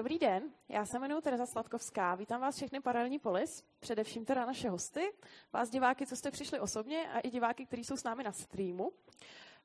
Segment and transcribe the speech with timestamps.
[0.00, 4.70] Dobrý den, já se jmenuji Tereza Sladkovská, vítám vás všechny Paralelní polis, především teda naše
[4.70, 5.12] hosty,
[5.52, 8.92] vás diváky, co jste přišli osobně a i diváky, kteří jsou s námi na streamu.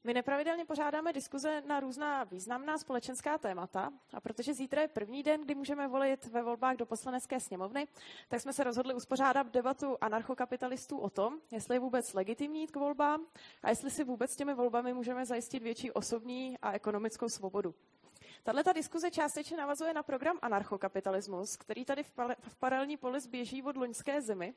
[0.04, 5.42] My nepravidelně pořádáme diskuze na různá významná společenská témata a protože zítra je první den,
[5.42, 7.88] kdy můžeme volit ve volbách do poslanecké sněmovny,
[8.28, 12.76] tak jsme se rozhodli uspořádat debatu anarchokapitalistů o tom, jestli je vůbec legitimní jít k
[12.76, 13.26] volbám
[13.64, 17.76] a jestli si vůbec těmi volbami můžeme zajistit větší osobní a ekonomickou svobodu.
[18.46, 23.64] Tahle ta diskuze částečně navazuje na program Anarchokapitalismus, který tady v, v paralelní polis běží
[23.64, 24.54] od loňské zimy.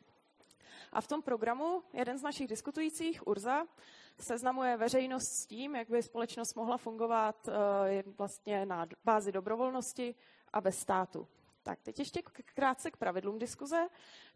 [0.93, 3.67] A v tom programu jeden z našich diskutujících, Urza,
[4.21, 7.55] seznamuje veřejnost s tím, jak by společnost mohla fungovat uh,
[8.19, 10.15] vlastně na bázi dobrovolnosti
[10.53, 11.29] a bez státu.
[11.63, 12.23] Tak teď ještě
[12.55, 13.89] krátce k pravidlům diskuze.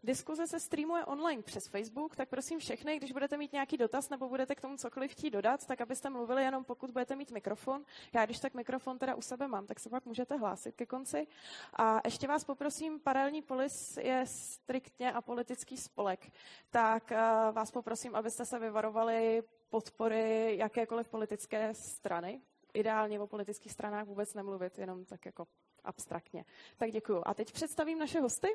[0.03, 4.29] Diskuze se streamuje online přes Facebook, tak prosím všechny, když budete mít nějaký dotaz nebo
[4.29, 7.85] budete k tomu cokoliv chtít dodat, tak abyste mluvili jenom pokud budete mít mikrofon.
[8.13, 11.27] Já když tak mikrofon teda u sebe mám, tak se pak můžete hlásit ke konci.
[11.73, 16.31] A ještě vás poprosím, paralelní polis je striktně a politický spolek,
[16.69, 17.17] tak uh,
[17.55, 22.41] vás poprosím, abyste se vyvarovali podpory jakékoliv politické strany.
[22.73, 25.47] Ideálně o politických stranách vůbec nemluvit, jenom tak jako
[25.83, 26.45] abstraktně.
[26.77, 27.21] Tak děkuju.
[27.25, 28.47] A teď představím naše hosty.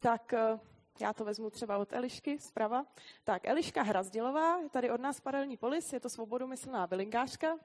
[0.00, 0.60] Tak eh,
[1.00, 2.86] já to vezmu třeba od Elišky zprava.
[3.24, 7.58] Tak Eliška Hrazdilová, je tady od nás paralelní polis, je to svobodomyslná bylinkářka.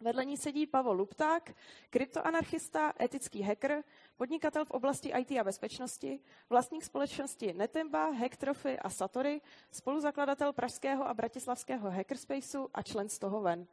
[0.00, 1.54] Vedle ní sedí Pavel Lupták,
[1.90, 3.84] kryptoanarchista, etický hacker,
[4.16, 6.20] podnikatel v oblasti IT a bezpečnosti,
[6.50, 13.40] vlastník společnosti Netemba, Hacktrophy a Satory, spoluzakladatel pražského a bratislavského hackerspaceu a člen z toho
[13.40, 13.66] ven.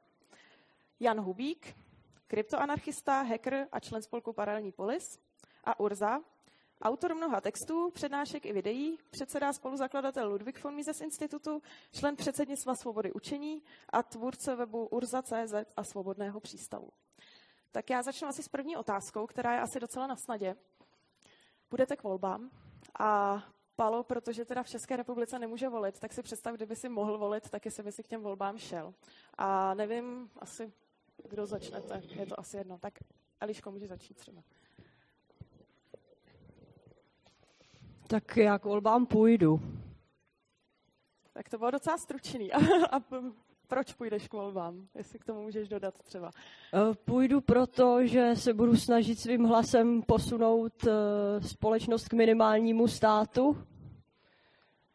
[0.99, 1.75] Jan Hubík,
[2.33, 5.19] kryptoanarchista, hacker a člen spolku Paralelní polis.
[5.63, 6.19] A Urza,
[6.81, 13.11] autor mnoha textů, přednášek i videí, předseda spoluzakladatel Ludwig von Mises institutu, člen předsednictva svobody
[13.11, 16.89] učení a tvůrce webu Urza.cz a svobodného přístavu.
[17.71, 20.55] Tak já začnu asi s první otázkou, která je asi docela na snadě.
[21.69, 22.49] Budete k volbám
[22.99, 23.43] a
[23.75, 27.49] Palo, protože teda v České republice nemůže volit, tak si představ, kdyby si mohl volit,
[27.49, 28.93] tak jestli by si k těm volbám šel.
[29.37, 30.73] A nevím, asi
[31.29, 32.77] kdo začnete, je to asi jedno.
[32.77, 32.93] Tak
[33.39, 34.43] Eliško, může začít třeba.
[38.07, 39.61] Tak já k volbám půjdu.
[41.33, 42.53] Tak to bylo docela stručný.
[42.91, 42.99] a,
[43.67, 44.87] proč půjdeš k volbám?
[44.95, 46.31] Jestli k tomu můžeš dodat třeba.
[46.73, 50.91] E, půjdu proto, že se budu snažit svým hlasem posunout e,
[51.41, 53.57] společnost k minimálnímu státu,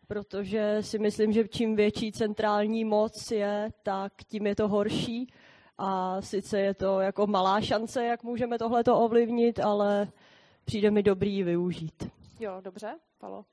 [0.06, 5.32] protože si myslím, že čím větší centrální moc je, tak tím je to horší.
[5.78, 10.08] A sice je to jako malá šance, jak můžeme tohleto ovlivnit, ale
[10.64, 12.10] přijde mi dobrý využít.
[12.40, 13.44] Jo, dobře, Palo.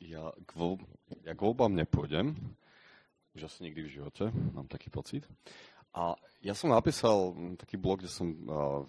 [0.00, 0.78] Já k, vol,
[1.24, 2.54] já k volbám nepůjdem,
[3.34, 5.28] už asi nikdy v životě, mám taký pocit.
[5.92, 8.80] A ja som napísal taký blog, kde som uh,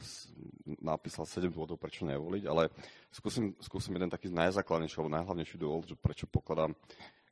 [0.80, 2.72] napísal 7 dôvodov, prečo nevoliť, ale
[3.12, 6.72] skúsim, skúsim jeden taký najzákladnejší alebo najhlavnejší dôvod, že prečo pokladám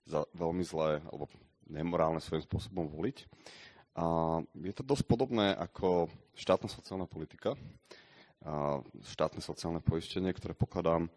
[0.04, 1.32] za veľmi zlé alebo
[1.72, 3.24] nemorálne svojím spôsobom voliť.
[3.96, 7.60] A je to dosť podobné ako štátna sociálna politika,
[8.42, 11.12] a štátne sociálne poistenie, ktoré pokladám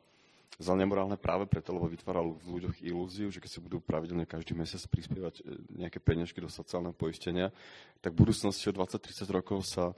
[0.61, 4.55] za nemorálne práve preto, lebo vytváralo v ľuďoch ilúziu, že keď si budú pravidelne každý
[4.55, 5.43] mesiac prispievať e,
[5.83, 7.51] nejaké peniažky do sociálneho poistenia,
[7.99, 9.95] tak v budúcnosti o 20-30 rokov sa e,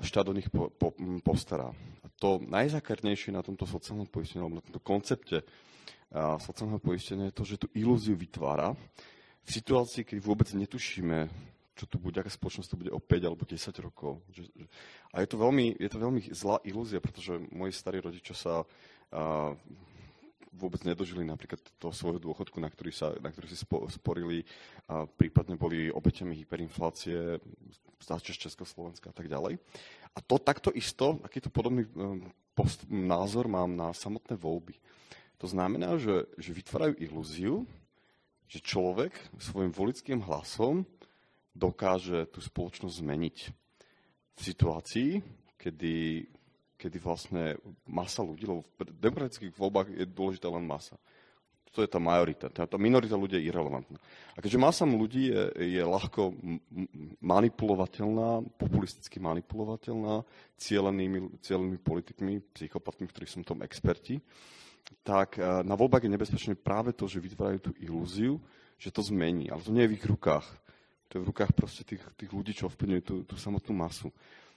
[0.00, 1.68] štát o nich po, po, postará.
[2.00, 5.44] A to najzákernejšie na tomto sociálnom poistení, alebo na tomto koncepte
[6.42, 8.74] sociálneho poistenia je to, že tú ilúziu vytvára
[9.46, 11.30] v situácii, keď vôbec netušíme,
[11.80, 14.20] čo tu bude, aká spoločnosť to bude o 5 alebo 10 rokov.
[15.16, 19.56] A je to veľmi, je to veľmi zlá ilúzia, pretože moji starí rodičia sa a,
[20.52, 24.44] vôbec nedožili napríklad toho svojho dôchodku, na ktorý, sa, na ktorý si spo, sporili,
[24.92, 27.40] a prípadne boli obeťami hyperinflácie,
[28.00, 29.60] z Československa a tak ďalej.
[30.16, 32.24] A to takto isto, takýto podobný um,
[32.56, 34.74] post, názor mám na samotné voľby.
[35.40, 37.64] To znamená, že, že vytvárajú ilúziu,
[38.50, 40.82] že človek svojim volickým hlasom
[41.54, 43.36] dokáže tú spoločnosť zmeniť
[44.36, 45.10] v situácii,
[45.60, 46.24] kedy,
[46.80, 50.96] kedy vlastne masa ľudí, lebo v demokratických voľbách je dôležitá len masa.
[51.70, 52.50] To je tá majorita.
[52.50, 53.94] Tá, tá minorita ľudí je irrelevantná.
[54.34, 56.34] A keďže masa ľudí je, je ľahko
[57.22, 60.26] manipulovateľná, populisticky manipulovateľná
[60.58, 64.18] cielenými, cielenými politikmi, psychopatmi, ktorí sú tom experti,
[65.06, 68.42] tak eh, na voľbách je nebezpečné práve to, že vytvárajú tú ilúziu,
[68.74, 69.46] že to zmení.
[69.52, 70.46] Ale to nie je v ich rukách.
[71.10, 74.12] To je v rukách prostě těch, těch lidí, čo ovplyvňují tu, tu samotnou masu.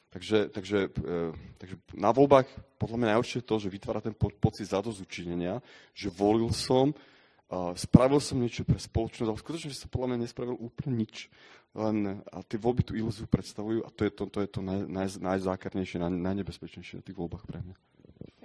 [0.09, 2.45] Takže, takže, e, takže na voľbách
[2.77, 5.57] podľa mňa najhoršie je to, že vytvára ten po, pocit zadozučinenia,
[5.97, 10.57] že volil som uh, spravil som niečo pre spoločnosť, ale skutočne som podľa mňa nespravil
[10.57, 11.33] úplne nič.
[11.73, 14.85] Len a ty voľby tú ilúziu predstavujú a to je to, to, je to naj,
[14.85, 17.75] naj, najzákernejšie, naj, najnebezpečnejšie na tých voľbách pre mňa.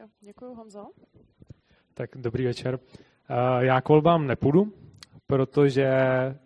[0.00, 0.96] Jo, děkuji, Honzo.
[1.94, 2.80] Tak dobrý večer.
[3.28, 4.72] Uh, já k volbám nepůjdu,
[5.28, 5.88] protože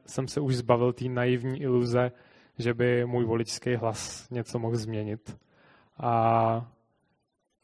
[0.07, 2.13] jsem se už zbavil té naivní iluze,
[2.59, 5.39] že by můj voličský hlas něco mohl změnit.
[5.99, 6.67] A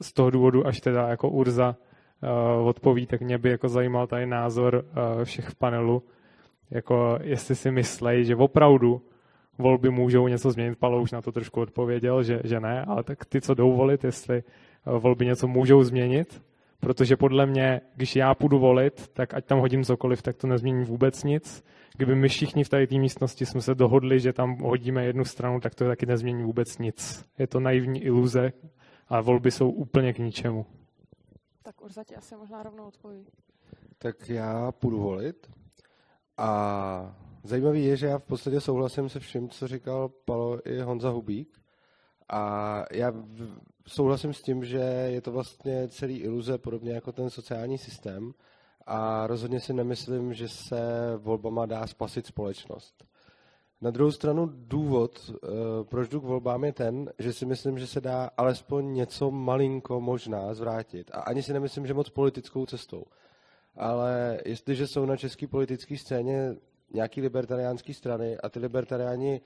[0.03, 1.76] z toho důvodu, až teda jako Urza
[2.59, 6.03] uh, odpoví, tak mě by jako zajímal tady názor uh, všech v panelu,
[6.70, 9.03] jako jestli si myslej, že opravdu
[9.59, 10.79] volby můžou něco změnit.
[10.79, 14.05] Palo už na to trošku odpověděl, že, že ne, ale tak ty, co jdou volit,
[14.05, 14.43] jestli
[14.87, 16.43] uh, volby něco můžou změnit,
[16.81, 20.85] protože podle mě, když já půjdu volit, tak ať tam hodím cokoliv, tak to nezmění
[20.85, 21.65] vůbec nic.
[21.97, 25.75] Kdyby my všichni v té místnosti jsme se dohodli, že tam hodíme jednu stranu, tak
[25.75, 27.25] to taky nezmění vůbec nic.
[27.39, 28.53] Je to naivní iluze
[29.09, 30.67] a volby jsou úplně k ničemu.
[31.63, 33.27] Tak Urza ti asi možná rovnou odpoví.
[33.99, 35.51] Tak já půjdu volit
[36.37, 41.11] a zajímavý je, že já v podstatě souhlasím se vším, co říkal Palo i Honza
[41.11, 41.59] Hubík.
[42.29, 43.13] A já
[43.87, 48.33] souhlasím s tím, že je to vlastně celý iluze, podobně jako ten sociální systém.
[48.87, 50.81] A rozhodně si nemyslím, že se
[51.17, 53.05] volbama dá spasit společnost.
[53.81, 55.49] Na druhou stranu důvod, eh,
[55.85, 60.01] proč jdu k volbám, je ten, že si myslím, že se dá alespoň něco malinko
[60.01, 61.11] možná zvrátit.
[61.15, 63.05] A ani si nemyslím, že moc politickou cestou.
[63.77, 66.57] Ale jestliže jsou na české politické scéně
[66.95, 69.41] nějaký libertariánské strany a ty libertariáni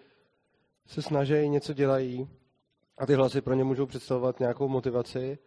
[0.87, 2.29] se snaží, něco dělají
[3.03, 5.39] a ty hlasy pro ně můžou představovat nějakou motivaci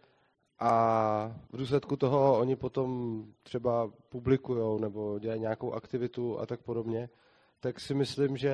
[0.58, 7.08] a v důsledku toho oni potom třeba publikují nebo dělají nějakou aktivitu a tak podobně,
[7.60, 8.52] tak si myslím, že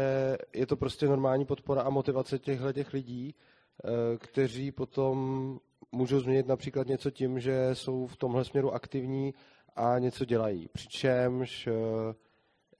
[0.54, 3.88] je to prostě normální podpora a motivace těchto těch lidí, eh,
[4.18, 5.58] kteří potom
[5.92, 9.34] můžou změnit například něco tím, že jsou v tomhle směru aktivní
[9.76, 10.68] a něco dělají.
[10.72, 11.72] Přičemž eh,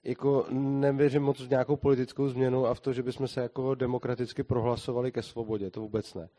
[0.03, 4.43] jako nevěřím moc v nějakou politickou změnu a v to, že bychom se jako demokraticky
[4.43, 6.29] prohlasovali ke svobodě, to vůbec ne.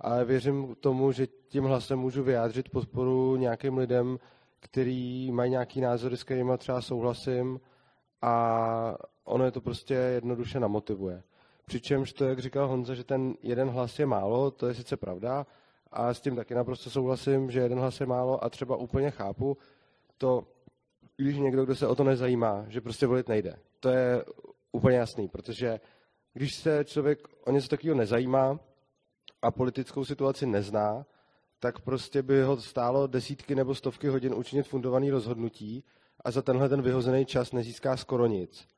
[0.00, 4.18] Ale věřím tomu, že tím hlasem můžu vyjádřit podporu nějakým lidem,
[4.60, 7.60] který mají nějaký názory, s kterými třeba souhlasím
[8.22, 11.22] a ono je to prostě jednoduše namotivuje.
[11.64, 15.46] Přičemž to, jak říkal Honza, že ten jeden hlas je málo, to je sice pravda
[15.92, 19.56] a s tím taky naprosto souhlasím, že jeden hlas je málo a třeba úplně chápu
[20.18, 20.44] to,
[21.20, 23.56] když někdo, kdo se o to nezajímá, že prostě volit nejde.
[23.80, 24.24] To je
[24.72, 25.80] úplně jasný, protože
[26.32, 28.60] když se člověk o něco takového nezajímá
[29.42, 31.06] a politickou situaci nezná,
[31.60, 35.84] tak prostě by ho stálo desítky nebo stovky hodin učinit fundovaný rozhodnutí
[36.24, 38.68] a za tenhle ten vyhozený čas nezíská skoro nic.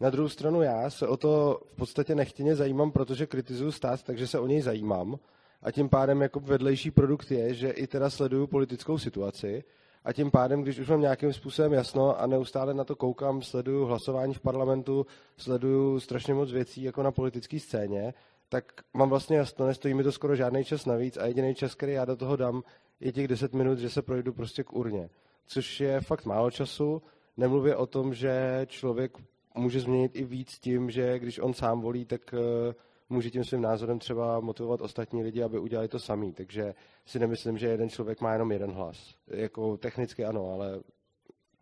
[0.00, 4.26] Na druhou stranu já se o to v podstatě nechtěně zajímám, protože kritizuju stát, takže
[4.26, 5.18] se o něj zajímám.
[5.62, 9.64] A tím pádem jako vedlejší produkt je, že i teda sleduju politickou situaci
[10.06, 13.84] a tím pádem, když už mám nějakým způsobem jasno a neustále na to koukám, sleduju
[13.84, 15.06] hlasování v parlamentu,
[15.36, 18.14] sleduju strašně moc věcí jako na politické scéně,
[18.48, 18.64] tak
[18.94, 22.04] mám vlastně jasno, nestojí mi to skoro žádný čas navíc a jediný čas, který já
[22.04, 22.62] do toho dám,
[23.00, 25.08] je těch 10 minut, že se projdu prostě k urně.
[25.46, 27.02] Což je fakt málo času,
[27.36, 29.18] nemluvě o tom, že člověk
[29.54, 32.74] může změnit i víc tím, že když on sám volí, tak eh,
[33.08, 36.32] může tím svým názorem třeba motivovat ostatní lidi, aby udělali to samý.
[36.32, 36.74] Takže
[37.06, 39.14] si nemyslím, že jeden člověk má jenom jeden hlas.
[39.26, 40.80] Jako technicky ano, ale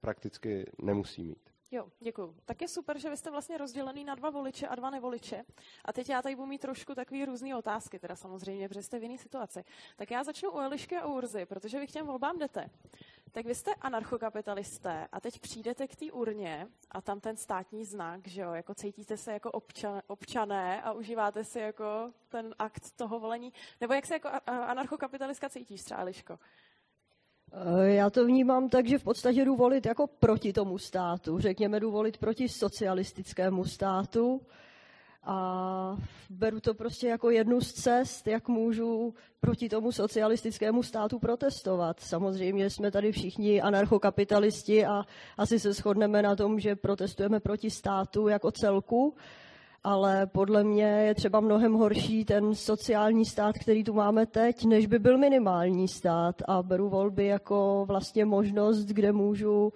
[0.01, 1.55] prakticky nemusí mít.
[1.71, 2.35] Jo, děkuji.
[2.45, 5.45] Tak je super, že vy jste vlastně rozdělený na dva voliče a dva nevoliče.
[5.85, 9.03] A teď já tady budu mít trošku takové různé otázky, teda samozřejmě, protože jste v
[9.03, 9.65] jiné situaci.
[9.97, 12.71] Tak já začnu u Elišky a u Urzy, protože vy k těm volbám jdete.
[13.35, 18.29] Tak vy jste anarchokapitalisté a teď přijdete k té urně a tam ten státní znak,
[18.29, 23.21] že jo, jako cítíte se jako občan, občané a užíváte si jako ten akt toho
[23.21, 23.53] volení.
[23.81, 26.39] Nebo jak se jako anarchokapitalistka cítíš Eliško?
[27.53, 31.39] Eh, já to vnímám tak, že v podstatě jdu volit jako proti tomu státu.
[31.39, 34.47] Řekněme, jdu volit proti socialistickému státu
[35.27, 35.97] a
[36.31, 42.01] beru to prostě jako jednu z cest, jak můžu proti tomu socialistickému státu protestovat.
[42.01, 45.05] Samozřejmě jsme tady všichni anarchokapitalisti a
[45.39, 49.15] asi se shodneme na tom, že protestujeme proti státu jako celku,
[49.85, 54.87] ale podle mě je třeba mnohem horší ten sociální stát, který tu máme teď, než
[54.87, 59.73] by byl minimální stát a beru volby jako vlastně možnost, kde můžu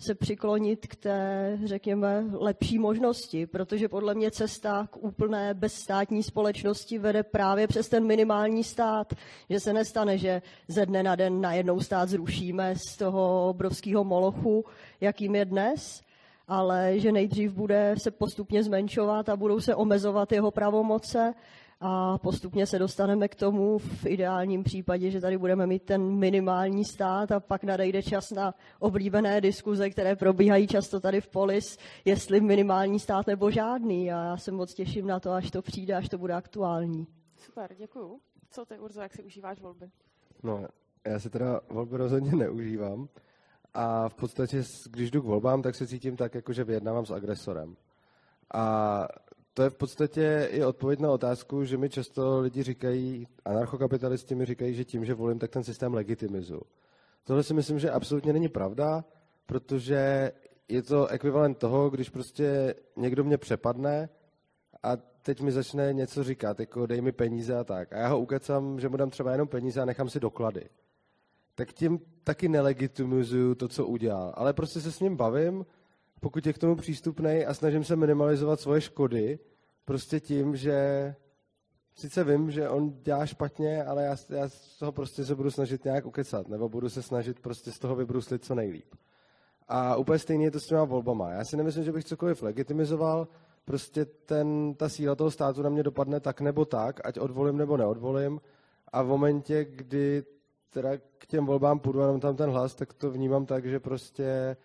[0.00, 6.98] se přiklonit k té, řekněme, lepší možnosti, protože podle mě cesta k úplné bezstátní společnosti
[6.98, 9.14] vede právě přes ten minimální stát,
[9.50, 14.64] že se nestane, že ze dne na den najednou stát zrušíme z toho obrovského molochu,
[15.00, 16.02] jakým je dnes,
[16.48, 21.34] ale že nejdřív bude se postupně zmenšovat a budou se omezovat jeho pravomoce
[21.80, 26.84] a postupně se dostaneme k tomu v ideálním případě, že tady budeme mít ten minimální
[26.84, 32.40] stát a pak nadejde čas na oblíbené diskuze, které probíhají často tady v Polis, jestli
[32.40, 34.12] minimální stát nebo žádný.
[34.12, 37.06] A já se moc těším na to, až to přijde, až to bude aktuální.
[37.36, 38.20] Super, děkuju.
[38.50, 39.90] Co ty, Urzo, jak si užíváš volby?
[40.42, 40.66] No,
[41.06, 43.08] já si teda volby rozhodně neužívám.
[43.74, 47.10] A v podstatě, když jdu k volbám, tak se cítím tak, jako že vyjednávám s
[47.10, 47.76] agresorem.
[48.54, 49.06] A
[49.58, 54.44] to je v podstatě i odpověď na otázku, že mi často lidi říkají, anarchokapitalisti mi
[54.44, 56.60] říkají, že tím, že volím, tak ten systém legitimizu.
[57.24, 59.04] Tohle si myslím, že absolutně není pravda,
[59.46, 60.32] protože
[60.68, 64.08] je to ekvivalent toho, když prostě někdo mě přepadne
[64.82, 67.92] a teď mi začne něco říkat, jako dej mi peníze a tak.
[67.92, 70.68] A já ho ukecám, že mu dám třeba jenom peníze a nechám si doklady.
[71.54, 74.32] Tak tím taky nelegitimizuju to, co udělal.
[74.36, 75.66] Ale prostě se s ním bavím,
[76.20, 79.38] pokud je k tomu přístupný a snažím se minimalizovat svoje škody,
[79.84, 81.14] prostě tím, že
[81.94, 85.84] sice vím, že on dělá špatně, ale já, já z toho prostě se budu snažit
[85.84, 88.94] nějak ukecat, nebo budu se snažit prostě z toho vybruslit co nejlíp.
[89.68, 91.30] A úplně stejně je to s těma volbama.
[91.30, 93.28] Já si nemyslím, že bych cokoliv legitimizoval,
[93.64, 97.76] prostě ten, ta síla toho státu na mě dopadne tak nebo tak, ať odvolím nebo
[97.76, 98.40] neodvolím.
[98.92, 100.24] A v momentě, kdy
[100.70, 104.56] teda k těm volbám půjdu a tam ten hlas, tak to vnímám tak, že prostě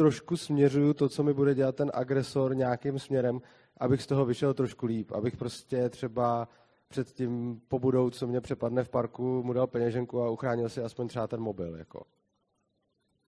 [0.00, 3.40] trošku směřuju to, co mi bude dělat ten agresor nějakým směrem,
[3.76, 6.48] abych z toho vyšel trošku líp, abych prostě třeba
[6.88, 11.08] před tím pobudou, co mě přepadne v parku, mu dal peněženku a uchránil si aspoň
[11.08, 11.76] třeba ten mobil.
[11.76, 12.06] Jako.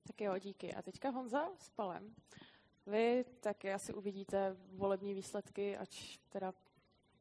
[0.06, 0.74] Tak jo, díky.
[0.74, 2.14] A teďka Honza s Palem.
[2.86, 6.52] Vy taky asi uvidíte volební výsledky, ač teda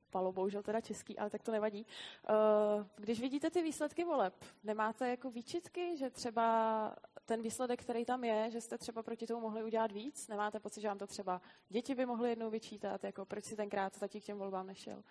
[0.09, 1.85] Palo bohužel teda český, ale tak to nevadí.
[1.85, 8.23] Eh, když vidíte ty výsledky voleb, nemáte jako výčitky, že třeba ten výsledek, který tam
[8.23, 10.27] je, že jste třeba proti tomu mohli udělat víc?
[10.27, 13.99] Nemáte pocit, že vám to třeba děti by mohly jednou vyčítat, jako proč si tenkrát
[13.99, 15.03] tatík k těm volbám nešel?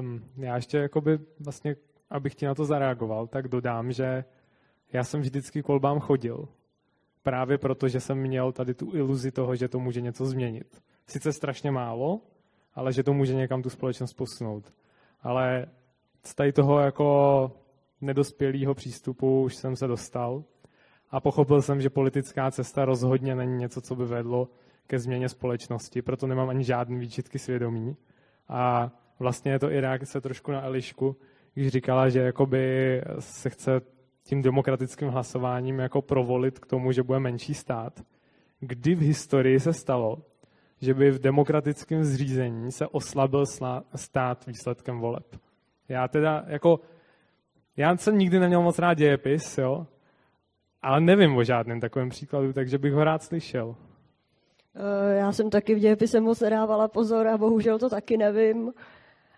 [0.00, 1.76] Um, já ještě jakoby vlastně,
[2.10, 4.24] abych ti na to zareagoval, tak dodám, že
[4.92, 6.48] já jsem vždycky k volbám chodil.
[7.22, 10.82] Právě proto, že jsem měl tady tu iluzi toho, že to může něco změnit.
[11.06, 12.20] Sice strašně málo,
[12.74, 14.72] ale že to může někam tu společnost posunout.
[15.20, 15.66] Ale
[16.22, 17.50] z tady toho jako
[18.04, 20.44] nedospělého přístupu už jsem se dostal
[21.10, 24.48] a pochopil jsem, že politická cesta rozhodně není něco, co by vedlo
[24.86, 27.96] ke změně společnosti, proto nemám ani žádný výčitky svědomí.
[28.48, 31.16] A vlastně je to i reakce trošku na Elišku,
[31.54, 33.80] když říkala, že jakoby se chce
[34.22, 38.02] tím demokratickým hlasováním jako provolit k tomu, že bude menší stát.
[38.60, 40.22] Kdy v historii se stalo,
[40.80, 43.44] že by v demokratickém zřízení se oslabil
[43.94, 45.36] stát výsledkem voleb.
[45.88, 46.80] Já teda jako,
[47.76, 49.86] já jsem nikdy neměl moc rád dějepis, jo,
[50.82, 53.76] ale nevím o žádném takovém příkladu, takže bych ho rád slyšel.
[54.76, 58.72] Eh, já jsem taky v dějepise moc nedávala pozor a bohužel to taky nevím.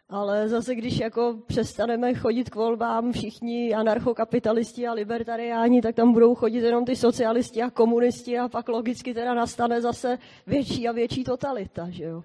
[0.09, 6.35] Ale zase, když jako přestaneme chodit k volbám všichni anarchokapitalisti a libertariáni, tak tam budou
[6.35, 11.25] chodit jenom ty socialisti a komunisti a pak logicky teda nastane zase větší a větší
[11.25, 12.23] totalita, že jo.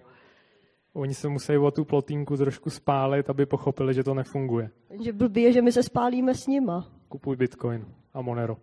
[0.94, 4.70] Oni se musí o tu plotínku trošku spálit, aby pochopili, že to nefunguje.
[5.04, 6.88] Že blbý je, že my se spálíme s nima.
[7.08, 8.58] Kupuj Bitcoin a Monero.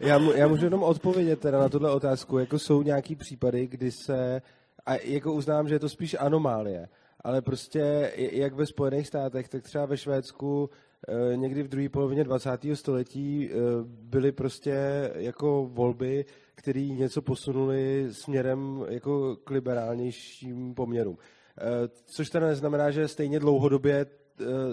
[0.00, 2.38] já, mu, já můžu jenom odpovědět teda na tuhle otázku.
[2.38, 4.42] Jako jsou nějaký případy, kdy se
[4.86, 6.88] a jako uznám, že je to spíš anomálie,
[7.20, 10.70] ale prostě jak ve Spojených státech, tak třeba ve Švédsku
[11.08, 12.50] eh, někdy v druhé polovině 20.
[12.74, 13.54] století eh,
[13.84, 16.24] byly prostě jako volby,
[16.58, 21.18] které něco posunuli směrem jako k liberálnějším poměrům.
[21.58, 24.06] Eh, což teda neznamená, že stejně dlouhodobě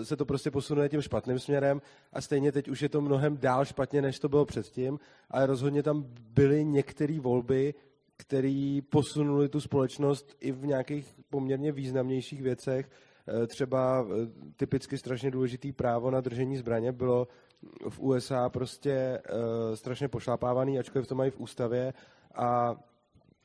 [0.04, 1.82] se to prostě posunuje tím špatným směrem
[2.14, 5.00] a stejně teď už je to mnohem dál špatně, než to bylo předtím,
[5.30, 7.74] ale rozhodně tam byly některé volby,
[8.18, 12.90] který posunuli tu společnost i v nějakých poměrně významnějších věcech.
[13.28, 17.28] Eh, třeba eh, typicky strašně důležitý právo na držení zbraně bylo
[17.90, 21.94] v USA prostě eh, strašně pošlapávaný, ačkoliv to mají v ústavě
[22.36, 22.76] a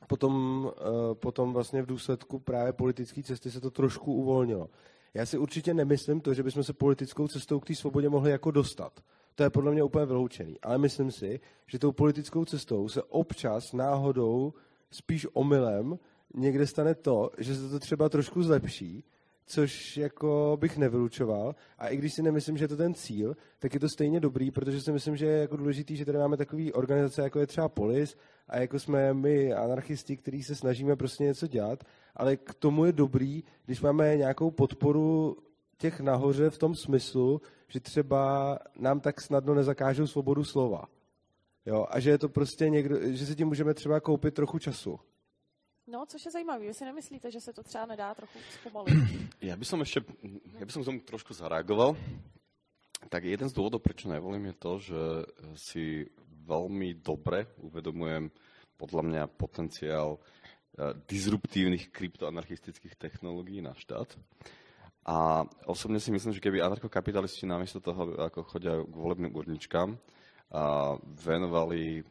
[0.07, 0.71] potom,
[1.13, 4.69] potom vlastně v důsledku právě politické cesty se to trošku uvolnilo.
[5.13, 8.51] Já si určitě nemyslím to, že bychom se politickou cestou k té svobodě mohli jako
[8.51, 8.99] dostat.
[9.35, 10.59] To je podle mě úplně vyloučený.
[10.61, 14.53] Ale myslím si, že tou politickou cestou se občas náhodou,
[14.91, 15.99] spíš omylem,
[16.33, 19.03] někde stane to, že se to třeba trošku zlepší,
[19.51, 21.55] což jako bych nevylučoval.
[21.77, 24.51] A i když si nemyslím, že je to ten cíl, tak je to stejně dobrý,
[24.51, 27.69] protože si myslím, že je jako důležitý, že tady máme takové organizace, jako je třeba
[27.69, 28.17] Polis
[28.47, 31.83] a jako jsme my anarchisti, kteří se snažíme prostě něco dělat,
[32.15, 35.37] ale k tomu je dobrý, když máme nějakou podporu
[35.77, 40.83] těch nahoře v tom smyslu, že třeba nám tak snadno nezakážou svobodu slova.
[41.65, 44.99] Jo, a že je to prostě někdo, že si tím můžeme třeba koupit trochu času.
[45.91, 46.65] No, což je zajímavé.
[46.65, 48.95] Vy si nemyslíte, že se to třeba nedá trochu zpomalit?
[49.41, 50.05] Ja by som ešte,
[50.53, 51.97] ja by som k tomu trošku zareagoval.
[53.09, 55.01] Tak jeden z dôvodov, prečo nevolím, je to, že
[55.57, 55.83] si
[56.45, 58.29] veľmi dobre uvedomujem
[58.77, 64.13] podľa mňa potenciál eh, disruptívnych kryptoanarchistických technológií na štát.
[65.09, 69.97] A osobne si myslím, že keby anarchokapitalisti namiesto toho, ako chodia k volebným urničkám,
[70.51, 72.05] a venovali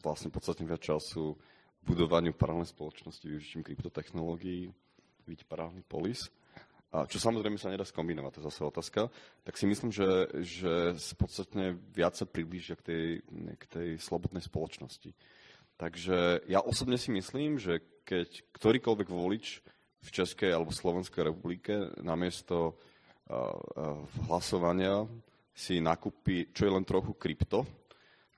[0.00, 1.34] vlastne podstatne viac času
[1.84, 4.68] budovaniu paralelnej spoločnosti využitím kryptotechnológií,
[5.24, 6.28] byť paralelný polis,
[6.90, 9.00] a čo samozrejme sa nedá skombinovať, to je zase otázka,
[9.46, 13.04] tak si myslím, že, že podstatne viac sa priblížia k tej,
[13.54, 15.14] k tej slobodnej spoločnosti.
[15.78, 19.62] Takže ja osobne si myslím, že keď ktorýkoľvek volič
[20.02, 22.74] v Českej alebo Slovenskej republike namiesto uh,
[23.30, 25.06] uh, hlasovania
[25.54, 27.70] si nakúpi, čo je len trochu krypto,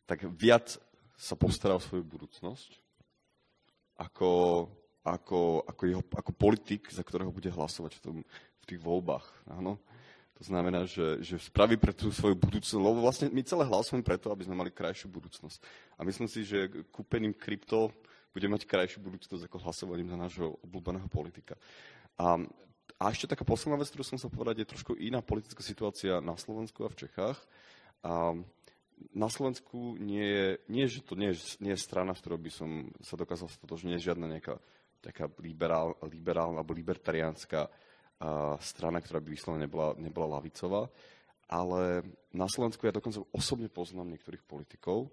[0.04, 0.76] tak viac
[1.16, 2.81] sa postará o svoju budúcnosť
[4.02, 4.30] ako,
[5.06, 8.16] ako, ako, jeho, ako politik, za ktorého bude hlasovať v, tom,
[8.62, 9.26] v tých voľbách.
[9.54, 9.78] Áno?
[10.42, 14.34] To znamená, že, že spraví pre tú svoju budúcnosť, lebo vlastne my celé hlasujeme preto,
[14.34, 15.62] aby sme mali krajšiu budúcnosť.
[15.94, 17.94] A myslím si, že kúpením krypto
[18.34, 21.54] budeme mať krajšiu budúcnosť ako hlasovaním za nášho obľúbeného politika.
[22.18, 22.42] A,
[22.98, 26.34] a ešte taká posledná vec, ktorú som sa povedať, je trošku iná politická situácia na
[26.34, 27.38] Slovensku a v Čechách.
[28.02, 28.34] A
[29.10, 32.70] na Slovensku nie je, nie, že to nie nie je strana, v ktorou by som
[33.02, 34.56] sa dokázal stotožniť, žiadna nejaká
[35.02, 40.86] taká liberál, liberálna alebo libertariánska uh, strana, ktorá by vyslovene nebola, nebola lavicová.
[41.50, 45.12] Ale na Slovensku ja dokonca osobne poznám niektorých politikov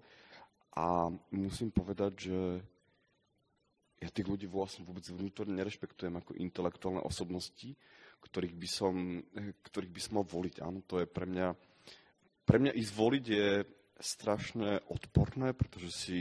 [0.72, 2.38] a musím povedať, že
[4.00, 7.76] ja tých ľudí vlastne vôbec vnútorne nerešpektujem ako intelektuálne osobnosti,
[8.24, 9.20] ktorých by som,
[9.68, 10.64] ktorých by som mal voliť.
[10.64, 11.52] Áno, to je pre mňa,
[12.48, 13.48] pre mňa ísť voliť je
[14.00, 16.18] strašne odporné, pretože si,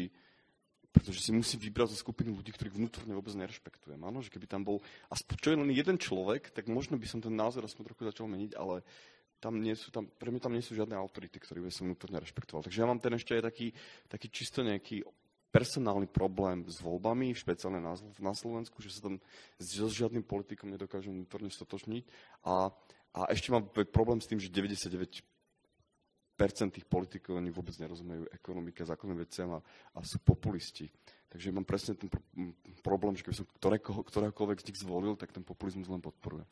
[0.92, 4.00] pretože si musím vybrať zo skupiny ľudí, ktorých vnútorne vôbec nerešpektujem.
[4.04, 7.24] Áno, že keby tam bol, aspoň čo je len jeden človek, tak možno by som
[7.24, 8.84] ten názor aspoň trochu začal meniť, ale
[9.40, 12.20] tam nie sú, tam, pre mňa tam nie sú žiadne autority, ktoré by som vnútorne
[12.20, 12.68] rešpektoval.
[12.68, 13.68] Takže ja mám ten ešte aj taký,
[14.12, 15.08] taký čisto nejaký
[15.50, 19.18] personálny problém s voľbami, špeciálne na, na Slovensku, že sa tam
[19.58, 22.04] so žiadnym politikom nedokážem vnútorne stotočniť.
[22.46, 22.70] A,
[23.16, 25.26] a ešte mám problém s tým, že 99
[26.48, 29.60] tých politikov oni vôbec nerozumejú ekonomike, zákonným veciam a,
[29.95, 30.88] a sú populisti.
[31.30, 32.23] Takže mám presne ten pro,
[32.82, 36.47] problém, že keby som ktorého, ktoréhokoľvek z nich zvolil, tak ten populizmus len podporujem.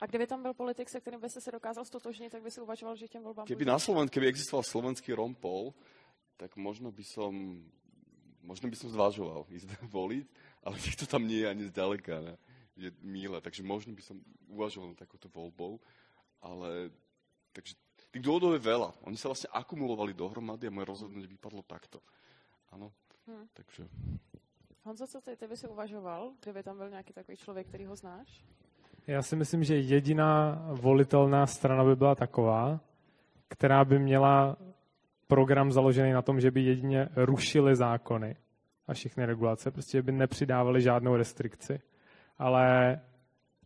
[0.00, 2.60] A kdyby tam byl politik, se kterým by se se dokázal stotožnit, tak by si
[2.60, 3.46] uvažoval, že těm volbám...
[3.46, 5.74] Keby na Slovensku, keby existoval slovenský rompol,
[6.36, 7.60] tak možno by som,
[8.40, 10.26] možno by som zvažoval ísť voliť,
[10.64, 12.34] ale to tam nie je ani zďaleka, ne?
[12.80, 14.16] je míle, takže možno by som
[14.48, 15.76] uvažoval na takúto voľbou,
[16.40, 16.88] ale
[17.52, 17.76] takže
[18.10, 18.90] Tých dôvodov je veľa.
[19.06, 22.02] Oni sa vlastne akumulovali dohromady a moje rozhodnutie vypadlo takto.
[22.74, 22.90] Áno,
[23.26, 23.46] hmm.
[23.54, 23.86] takže...
[24.84, 27.96] Honzo, co ty, ty by si uvažoval, kdyby tam byl nějaký takový člověk, který ho
[27.96, 28.44] znáš?
[29.06, 32.80] Já si myslím, že jediná volitelná strana by byla taková,
[33.48, 34.56] která by měla
[35.26, 38.36] program založený na tom, že by jedině rušili zákony
[38.86, 41.80] a všechny regulace, prostě by nepřidávali žádnou restrikci,
[42.38, 43.00] ale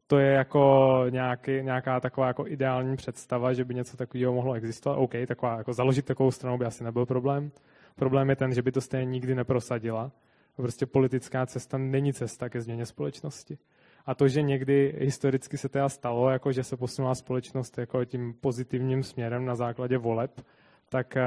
[0.06, 4.98] to je jako nějaký, nějaká taková jako ideální představa, že by něco takového mohlo existovat.
[4.98, 7.50] OK, taková, jako založit takovou stranu by asi nebyl problém.
[7.96, 10.12] Problém je ten, že by to stejně nikdy neprosadila.
[10.56, 13.58] Prostě politická cesta není cesta ke změně společnosti.
[14.06, 18.34] A to, že někdy historicky se teda stalo, jako že se posunula společnost jako tím
[18.40, 20.40] pozitivním směrem na základě voleb,
[20.88, 21.24] tak eh,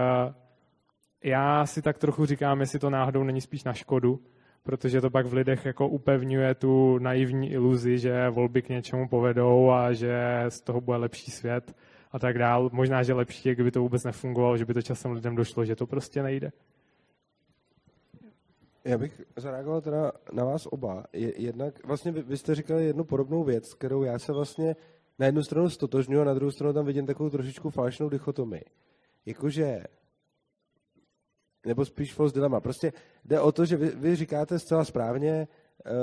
[1.24, 4.20] já si tak trochu říkám, jestli to náhodou není spíš na škodu,
[4.68, 9.72] protože to pak v lidech jako upevňuje tu naivní iluzi, že volby k něčemu povedou
[9.72, 11.76] a že z toho bude lepší svět
[12.12, 12.70] a tak dál.
[12.74, 15.76] Možná, že lepší je, kdyby to vůbec nefungovalo, že by to časem lidem došlo, že
[15.76, 16.52] to prostě nejde.
[18.86, 21.04] Já bych zareagoval teda na vás oba.
[21.14, 24.76] Jednak, vlastně vy, jste říkali jednu podobnou věc, kterou já se vlastně
[25.20, 28.64] na jednu stranu stotožňuji a na druhou stranu tam vidím takovou trošičku falešnou dichotomii.
[29.26, 29.84] Jakože
[31.68, 32.60] nebo spíš false dilema.
[32.60, 32.94] Prostě
[33.26, 35.48] jde o to, že vy, vy říkáte zcela správně,
[35.86, 35.94] uh,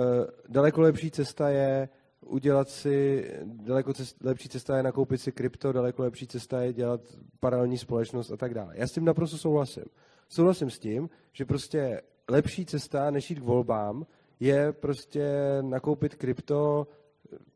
[0.49, 1.89] daleko lepší cesta je
[2.27, 7.01] udělat si, daleko cest, lepší cesta je nakoupit si krypto, daleko lepší cesta je dělat
[7.41, 8.75] paralelní společnost a tak dále.
[8.77, 9.85] Já s tím naprosto souhlasím.
[10.29, 14.07] Souhlasím s tím, že prostě lepší cesta, než jít k volbám,
[14.41, 15.29] je prostě
[15.61, 16.87] nakoupit krypto,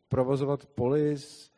[0.08, 1.50] provozovat polis,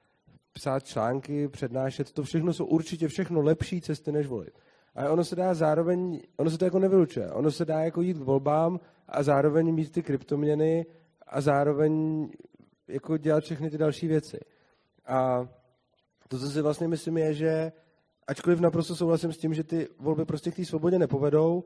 [0.53, 2.13] psát články, přednášet.
[2.13, 4.55] To všechno jsou určitě všechno lepší cesty, než volit.
[5.01, 7.31] Ale ono se dá zároveň, ono se to jako nevylučuje.
[7.33, 10.87] Ono se dá jako jít k volbám a zároveň mít ty kryptoměny
[11.27, 12.29] a zároveň
[12.89, 14.39] jako dělat všechny ty další věci.
[15.07, 15.49] A
[16.29, 17.73] to, co si vlastně myslím, je, že
[18.27, 21.65] ačkoliv naprosto souhlasím s tím, že ty volby prostě k té svobodě nepovedou,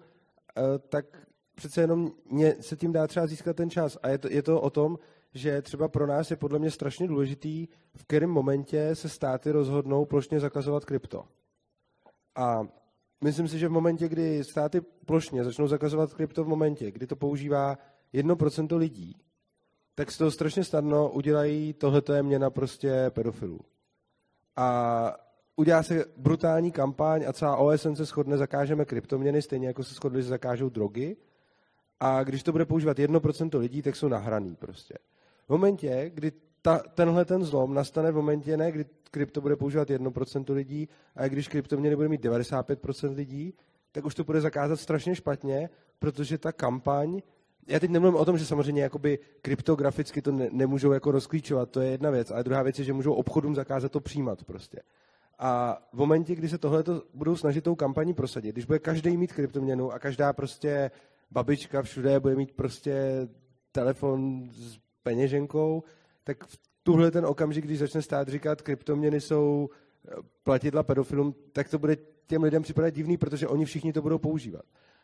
[0.56, 1.06] eh, tak
[1.54, 3.98] přece jenom mě, se tím dá třeba získat ten čas.
[4.02, 4.98] A je to, je to o tom,
[5.32, 10.04] že třeba pro nás je podle mě strašně důležitý, v kterém momentě se státy rozhodnou
[10.04, 11.24] plošně zakazovat krypto.
[12.36, 12.66] A
[13.24, 17.16] myslím si, že v momentě, kdy státy plošně začnou zakazovat krypto v momentě, kdy to
[17.16, 17.78] používá
[18.14, 19.16] 1% lidí,
[19.94, 23.60] tak z toho strašně snadno udělají, tohleto je měna prostě pedofilů.
[24.56, 25.16] A
[25.56, 30.22] udělá se brutální kampaň a celá OSN se shodne, zakážeme kryptoměny, stejně jako se shodli,
[30.22, 31.16] že zakážou drogy.
[32.00, 34.94] A když to bude používat 1% lidí, tak jsou nahraný prostě.
[35.46, 36.32] V momentě, kdy
[36.64, 41.28] ta, tenhle ten zlom nastane v momentě, ne kdy krypto bude používat 1% lidí, a
[41.28, 43.54] když kryptoměny bude mít 95% lidí,
[43.92, 47.20] tak už to bude zakázat strašně špatně, protože ta kampaň
[47.66, 51.80] já teď nemluvím o tom, že samozřejmě jakoby kryptograficky to ne, nemůžou jako rozklíčovat, to
[51.80, 54.80] je jedna věc, ale druhá věc je, že můžou obchodům zakázat to přijímat prostě.
[55.38, 59.32] A v momentě, kdy se tohle budou snažit tou kampaní prosadit, když bude každý mít
[59.32, 60.90] kryptoměnu a každá prostě
[61.30, 63.28] babička všude bude mít prostě
[63.72, 65.82] telefon s peněženkou,
[66.24, 70.10] tak v tuhle ten okamžik, když začne stát říkat, kryptoměny jsou eh,
[70.44, 74.62] platidla pedofilům, tak to bude těm lidem připadat divný, protože oni všichni to budou používat.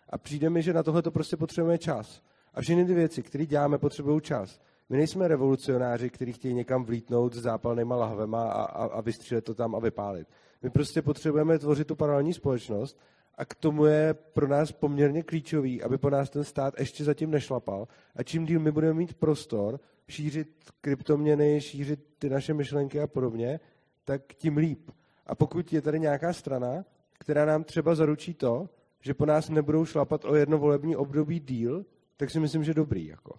[0.09, 2.23] A přijde mi, že na tohle to prostě potřebujeme čas.
[2.55, 4.61] A všechny ty věci, které děláme, potřebují čas.
[4.89, 9.55] My nejsme revolucionáři, kteří chtějí někam vlítnout s zápalnýma lahvema a, a, a vystřílet to
[9.55, 10.29] tam a vypálit.
[10.63, 12.99] My prostě potřebujeme tvořit tu paralelní společnost
[13.41, 17.31] a k tomu je pro nás poměrně klíčový, aby po nás ten stát ještě zatím
[17.31, 17.89] nešlapal.
[18.17, 20.49] A čím díl my budeme mít prostor šířit
[20.81, 23.61] kryptoměny, šířit ty naše myšlenky a podobně,
[24.05, 24.91] tak tím líp.
[25.27, 28.69] A pokud je tady nějaká strana, která nám třeba zaručí to,
[29.01, 31.85] že po nás nebudou šlapat o jedno volební období díl,
[32.17, 33.07] tak si myslím, že dobrý.
[33.07, 33.39] Jako.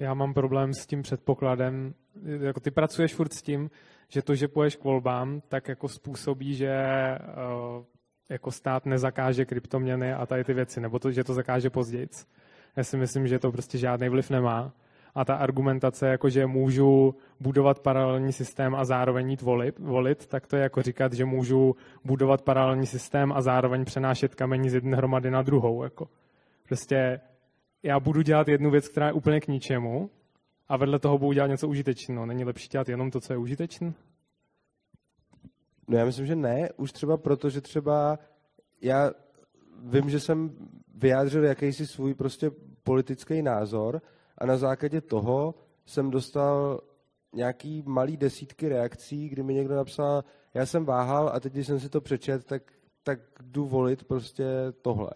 [0.00, 3.70] Já mám problém s tím předpokladem, jako ty pracuješ furt s tím,
[4.08, 6.74] že to, že poješ k volbám, tak jako způsobí, že
[7.76, 7.84] uh,
[8.30, 12.08] jako stát nezakáže kryptoměny a tady ty věci, nebo to, že to zakáže později.
[12.76, 14.72] Já si myslím, že to prostě žádný vliv nemá.
[15.14, 20.46] A ta argumentace, jako že můžu budovat paralelní systém a zároveň jít volit, volit, tak
[20.46, 24.96] to je jako říkat, že můžu budovat paralelní systém a zároveň přenášet kamení z jedné
[24.96, 25.82] hromady na druhou.
[25.82, 26.08] Jako.
[26.66, 27.20] Prostě
[27.82, 30.10] já budu dělat jednu věc, která je úplně k ničemu
[30.68, 32.26] a vedle toho budu dělat něco užitečného.
[32.26, 33.94] Není lepší dělat jenom to, co je užitečné?
[35.88, 36.68] No já myslím, že ne.
[36.76, 38.18] Už třeba proto, že třeba
[38.80, 39.10] já
[39.82, 40.50] vím, že jsem
[40.94, 42.50] vyjádřil jakýsi svůj prostě
[42.82, 44.02] politický názor
[44.38, 45.54] a na základě toho
[45.86, 46.80] jsem dostal
[47.32, 51.80] nějaký malý desítky reakcí, kdy mi někdo napsal, já jsem váhal a teď, když jsem
[51.80, 52.62] si to přečet, tak,
[53.02, 54.44] tak jdu volit prostě
[54.82, 55.10] tohle.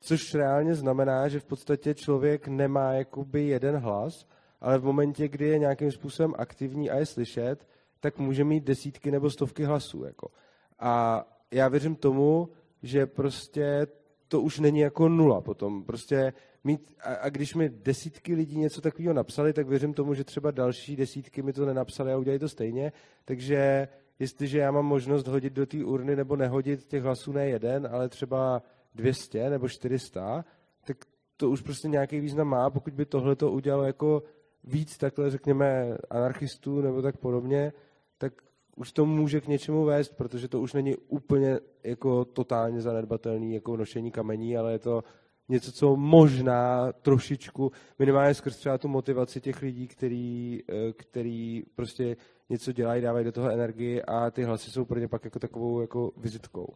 [0.00, 4.26] Což reálně znamená, že v podstatě člověk nemá jakoby jeden hlas,
[4.66, 7.68] ale v momentě, kdy je nějakým způsobem aktivní a je slyšet,
[8.00, 10.04] tak může mít desítky nebo stovky hlasů.
[10.04, 10.30] Jako.
[10.78, 12.48] A já věřím tomu,
[12.82, 13.86] že prostě
[14.28, 15.84] to už není jako nula potom.
[15.84, 16.32] Prostě
[16.64, 20.50] mít, a, a když mi desítky lidí něco takového napsali, tak věřím tomu, že třeba
[20.50, 22.92] další desítky mi to nenapsali a udělají to stejně.
[23.24, 27.88] Takže jestliže já mám možnost hodit do té urny nebo nehodit těch hlasů ne jeden,
[27.92, 28.62] ale třeba
[28.94, 30.44] 200 nebo 400,
[30.86, 30.96] tak
[31.36, 34.22] to už prostě nějaký význam má, pokud by tohle to udělalo jako
[34.66, 37.72] víc takhle, řekněme, anarchistů nebo tak podobně,
[38.18, 38.32] tak
[38.76, 43.76] už to může k něčemu vést, protože to už není úplně jako totálně zanedbatelný jako
[43.76, 45.04] nošení kamení, ale je to
[45.48, 52.16] něco, co možná trošičku, minimálně skrz třeba tu motivaci těch lidí, který, eh, který prostě
[52.50, 55.80] něco dělají, dávají do toho energii a ty hlasy jsou pro ně pak jako takovou
[55.80, 56.66] jako vizitkou.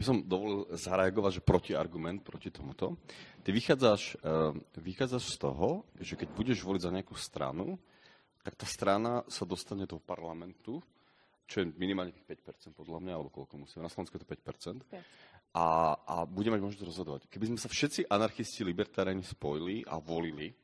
[0.00, 2.96] By som dovolil zareagovať, že protiargument proti tomuto.
[3.44, 7.76] Ty vychádzaš, uh, vychádzaš z toho, že keď budeš voliť za nejakú stranu,
[8.40, 10.80] tak tá strana sa dostane do parlamentu,
[11.44, 13.84] čo je minimálne 5% podľa mňa, alebo koľko musíme.
[13.84, 14.80] Na Slovensku je to 5%.
[15.52, 17.20] A, a bude mať možnosť rozhodovať.
[17.28, 20.54] Keby sme sa všetci anarchisti, libertáriani spojili a volili,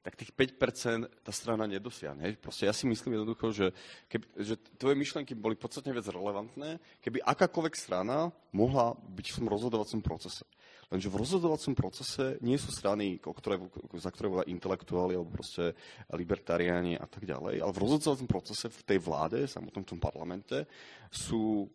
[0.00, 2.32] tak tých 5% tá strana nedosiahne.
[2.40, 3.66] Proste ja si myslím jednoducho, že,
[4.08, 9.48] keby, že tvoje myšlenky boli podstatne viac relevantné, keby akákoľvek strana mohla byť v tom
[9.52, 10.48] rozhodovacom procese.
[10.90, 13.62] Lenže v rozhodovacom procese nie sú strany, o ktoré,
[13.94, 15.76] za ktoré volá intelektuáli alebo proste
[16.10, 20.66] libertariáni a tak ďalej, ale v rozhodovacom procese v tej vláde, samotnom tom parlamente,
[21.12, 21.70] sú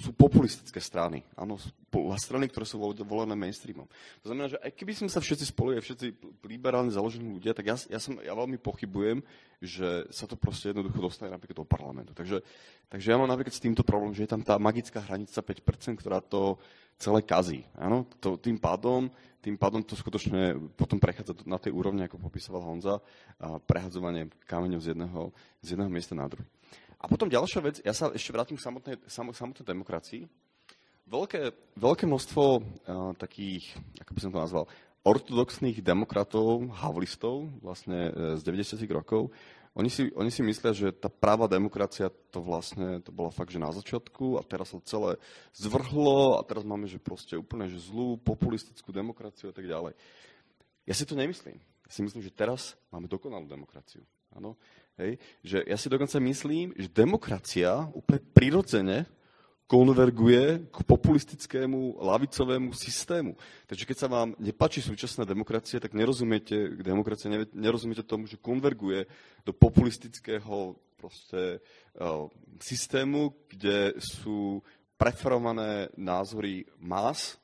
[0.00, 1.20] sú populistické strany.
[1.36, 1.60] Áno,
[2.16, 3.84] strany, ktoré sú volené mainstreamom.
[4.24, 6.06] To znamená, že aj keby sme sa všetci aj všetci
[6.48, 9.20] liberálne založení ľudia, tak ja, ja, som, ja veľmi pochybujem,
[9.60, 12.16] že sa to proste jednoducho dostane napríklad do parlamentu.
[12.16, 12.40] Takže,
[12.88, 16.24] takže ja mám napríklad s týmto problém, že je tam tá magická hranica 5%, ktorá
[16.24, 16.56] to
[16.96, 17.68] celé kazí.
[17.76, 22.62] Áno, to, tým pádom tým pádom to skutočne potom prechádza na tej úrovni, ako popisoval
[22.62, 23.02] Honza,
[23.42, 26.46] a prehadzovanie kameňov z jedného, z jedného miesta na druhý.
[27.02, 30.22] A potom ďalšia vec, ja sa ešte vrátim k samotnej, samotnej demokracii.
[31.10, 32.62] Veľké, veľké množstvo uh,
[33.18, 34.64] takých, ako by som to nazval,
[35.02, 38.86] ortodoxných demokratov, havlistov vlastne z 90.
[38.94, 39.34] rokov,
[39.72, 43.62] oni si, oni si myslia, že tá práva demokracia to vlastne, to bola fakt, že
[43.62, 45.16] na začiatku a teraz sa celé
[45.56, 49.96] zvrhlo a teraz máme, že proste úplne že zlú populistickú demokraciu a tak ďalej.
[50.84, 51.56] Ja si to nemyslím.
[51.56, 54.04] Ja si myslím, že teraz máme dokonalú demokraciu.
[54.36, 54.60] Áno?
[55.00, 55.18] Hej?
[55.42, 58.98] Že ja si dokonca myslím, že demokracia úplne prirodzene
[59.72, 63.40] konverguje k populistickému lavicovému systému.
[63.64, 69.08] Takže keď sa vám nepačí súčasná demokracia, tak nerozumiete demokracie, nerozumiete tomu, že konverguje
[69.48, 71.64] do populistického proste,
[71.96, 72.28] uh,
[72.60, 74.60] systému, kde sú
[75.00, 77.40] preferované názory más,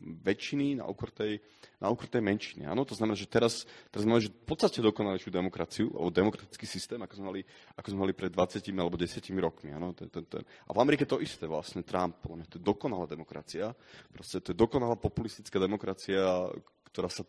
[0.00, 1.40] väčšiny na úkor tej,
[1.80, 2.68] na úkor tej menšiny.
[2.68, 2.84] Áno?
[2.84, 7.14] To znamená, že teraz, teraz máme že v podstate dokonalejšiu demokraciu, alebo demokratický systém, ako
[7.16, 7.40] sme mali,
[7.74, 9.72] ako sme mali pred 20 alebo 10 rokmi.
[9.72, 9.96] Áno?
[9.96, 10.42] Ten, ten, ten.
[10.42, 13.72] A v Amerike to isté vlastne, Trump, podľa mňa to je dokonalá demokracia,
[14.12, 16.22] proste to je dokonalá populistická demokracia,
[16.96, 17.22] ktorá sa,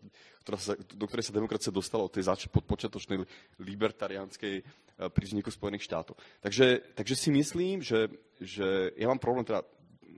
[0.47, 3.19] ktorá sa, do ktorej sa demokracia dostala od tej zač- podpočiatočnej
[3.59, 4.63] libertariánskej eh,
[5.11, 6.15] prízniku Spojených štátov.
[6.39, 8.07] Takže, takže si myslím, že,
[8.39, 9.67] že ja mám problém teda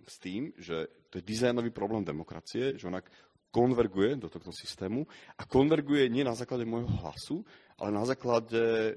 [0.05, 3.01] s tým, že to je dizajnový problém demokracie, že ona
[3.49, 7.41] konverguje do tohto systému a konverguje nie na základe môjho hlasu,
[7.81, 8.93] ale na základe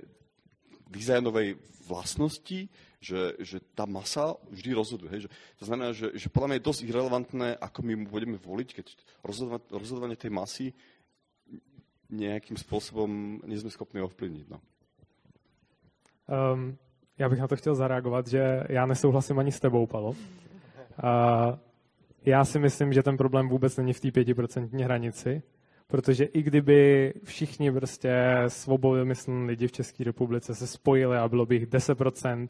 [0.92, 1.56] dizajnovej
[1.88, 2.68] vlastnosti,
[3.00, 5.26] že, že tá masa vždy rozhoduje.
[5.26, 8.86] Že, to znamená, že, že podľa mňa je dosť irrelevantné, ako my budeme voliť, keď
[9.24, 10.66] rozhodovanie, rozhodovanie tej masy
[12.12, 14.46] nejakým spôsobom nie sme schopni ovplyvniť.
[14.52, 14.60] No.
[16.28, 16.78] Um,
[17.18, 20.14] já bych na to chtěl zareagovat, že já nesouhlasím ani s tebou, Palo.
[21.02, 21.58] A
[22.24, 25.42] já si myslím, že ten problém vůbec není v té pětiprocentní hranici,
[25.86, 28.12] protože i kdyby všichni prostě
[28.48, 32.48] svobodomyslní lidi v České republice se spojili a bylo by jich 10%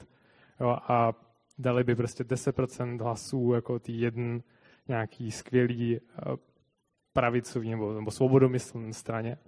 [0.61, 1.13] jo, a
[1.59, 4.43] dali by prostě 10% hlasů jako ty jeden
[4.89, 6.37] nějaký skvělý eh,
[7.13, 9.39] pravicový nebo, nebo svobodomyslný straně,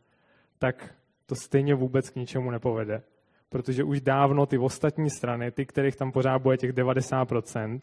[0.58, 0.94] tak
[1.26, 3.02] to stejně vůbec k ničemu nepovede.
[3.48, 7.80] Protože už dávno ty ostatní strany, ty, kterých tam pořád bude těch 90%,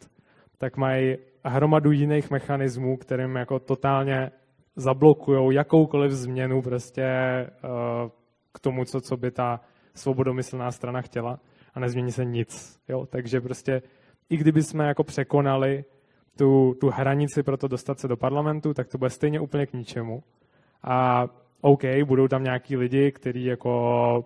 [0.58, 4.30] tak mají hromadu jiných mechanismů, kterým jako totálně
[4.76, 7.06] zablokují jakoukoliv změnu prostě
[7.64, 8.10] uh,
[8.52, 9.60] k tomu, co, co by ta
[9.94, 11.40] svobodomyslná strana chtěla
[11.74, 12.80] a nezmění se nic.
[12.88, 13.06] Jo?
[13.06, 13.82] Takže prostě
[14.30, 15.84] i kdyby jsme jako překonali
[16.38, 19.72] tu, tu hranici pro to dostat se do parlamentu, tak to bude stejně úplně k
[19.72, 20.22] ničemu.
[20.82, 21.26] A
[21.60, 24.24] OK, budou tam nějaký lidi, kteří jako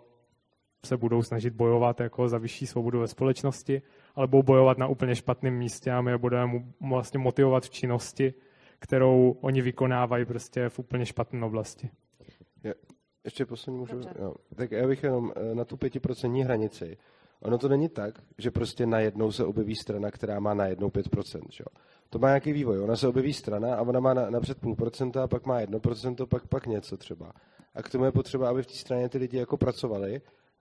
[0.87, 3.83] se budou snažit bojovat jako za vyšší svobodu ve společnosti,
[4.17, 7.71] ale budou bojovat na úplně špatném místě a my je budeme mu vlastně motivovat v
[7.71, 8.35] činnosti,
[8.79, 11.91] kterou oni vykonávají prostě v úplně špatné oblasti.
[12.65, 12.75] Je,
[13.25, 14.01] ještě poslední můžu?
[14.19, 14.35] Jo.
[14.57, 16.97] Tak já bych jenom eh, na tu pětiprocentní hranici.
[17.43, 21.41] Ono to není tak, že prostě najednou se objeví strana, která má najednou 5%.
[21.51, 21.65] Že?
[22.11, 22.81] To má nějaký vývoj.
[22.81, 26.27] Ona se objeví strana a ona má na, napřed půl procenta, pak má jedno procento,
[26.27, 27.33] pak, pak něco třeba.
[27.75, 30.21] A k tomu je potřeba, aby v té straně ty lidi jako pracovali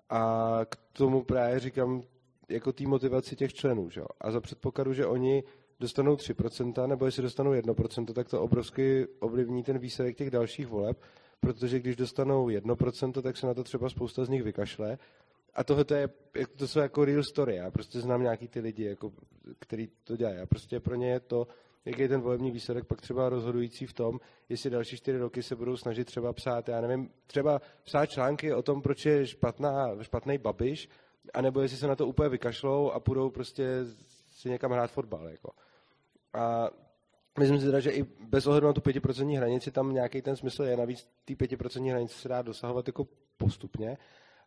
[0.10, 2.02] a k tomu právě říkám
[2.50, 3.90] jako té motivaci těch členů.
[3.90, 4.02] Že?
[4.22, 5.44] A za předpokladu, že oni
[5.80, 11.02] dostanou 3%, nebo jestli dostanou 1%, tak to obrovsky ovlivní ten výsledek těch dalších voleb,
[11.40, 14.98] protože když dostanou 1%, tak se na to třeba spousta z nich vykašle.
[15.54, 16.08] A tohle to, je,
[16.56, 17.56] to jsou jako real story.
[17.56, 19.12] Já prostě znám nějaký ty lidi, jako,
[19.60, 20.38] který to dělají.
[20.38, 21.48] A prostě pro ně je to,
[21.86, 25.56] jaký je ten volební výsledek, pak třeba rozhodující v tom, jestli další čtyři roky se
[25.56, 30.38] budou snažit třeba psát, já nevím, třeba psát články o tom, proč je špatná, špatný
[30.38, 30.90] babiš,
[31.34, 33.66] anebo jestli se na to úplně vykašlou a půjdou prostě
[34.30, 35.28] si někam hrát fotbal.
[35.28, 35.52] Jako.
[36.34, 36.70] A
[37.40, 40.64] myslím si teda, že i bez ohledu na tu pětiprocentní hranici tam nějaký ten smysl
[40.64, 40.78] je.
[40.78, 43.08] Navíc ty pětiprocentní hranice se dá dosahovat jako
[43.38, 43.98] postupně.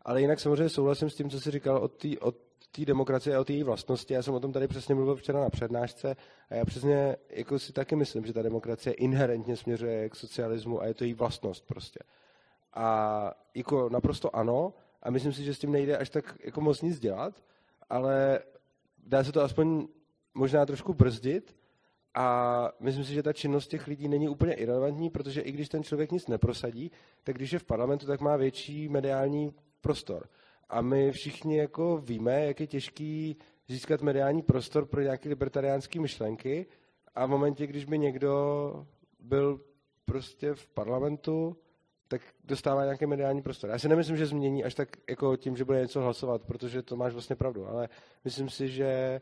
[0.03, 2.33] Ale jinak samozřejmě souhlasím s tím, co jsi říkal o té o
[2.73, 4.15] tý demokracie a o té její vlastnosti.
[4.15, 6.17] Já jsem o tom tady přesně mluvil včera na přednášce
[6.51, 10.87] a já přesně jako si taky myslím, že ta demokracie inherentně směřuje k socialismu a
[10.87, 12.01] je to její vlastnost prostě.
[12.75, 16.83] A jako naprosto ano, a myslím si, že s tím nejde až tak jako moc
[16.83, 17.43] nic dělat,
[17.91, 18.41] ale
[19.07, 19.89] dá se to aspoň
[20.35, 21.57] možná trošku brzdit
[22.15, 25.83] a myslím si, že ta činnost těch lidí není úplně irrelevantní, protože i když ten
[25.83, 26.91] člověk nic neprosadí,
[27.25, 30.29] tak když je v parlamentu, tak má větší mediální prostor.
[30.69, 33.37] A my všichni jako víme, jak je těžký
[33.69, 36.67] získat mediální prostor pro nějaké libertariánské myšlenky
[37.15, 38.87] a v momentě, když by někdo
[39.21, 39.61] byl
[40.05, 41.57] prostě v parlamentu,
[42.09, 43.71] tak dostává nějaký mediální prostor.
[43.71, 46.97] Já si nemyslím, že změní až tak jako tím, že bude něco hlasovat, protože to
[46.97, 47.89] máš vlastně pravdu, ale
[48.25, 49.21] myslím si, že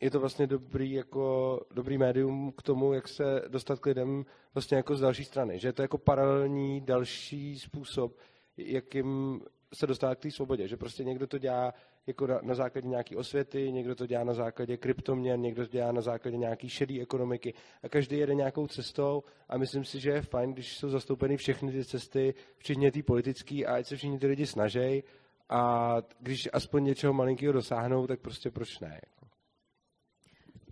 [0.00, 4.76] je to vlastně dobrý, jako, dobrý médium k tomu, jak se dostat k lidem vlastně
[4.76, 5.58] jako z další strany.
[5.58, 8.16] Že je to jako paralelní další způsob,
[8.56, 9.40] jakým
[9.74, 10.68] se dostává k té svobodě.
[10.68, 11.74] Že prostě někdo to dělá
[12.06, 16.00] jako na, základě nějaké osvěty, někdo to dělá na základě kryptoměn, někdo to dělá na
[16.00, 20.52] základě nějaké šedé ekonomiky a každý jede nějakou cestou a myslím si, že je fajn,
[20.52, 24.46] když jsou zastoupeny všechny ty cesty, včetně té politické a ať se všichni ty lidi
[24.46, 25.02] snaží
[25.48, 29.00] a když aspoň něčeho malinkého dosáhnou, tak prostě proč ne?
[29.06, 29.19] Jako.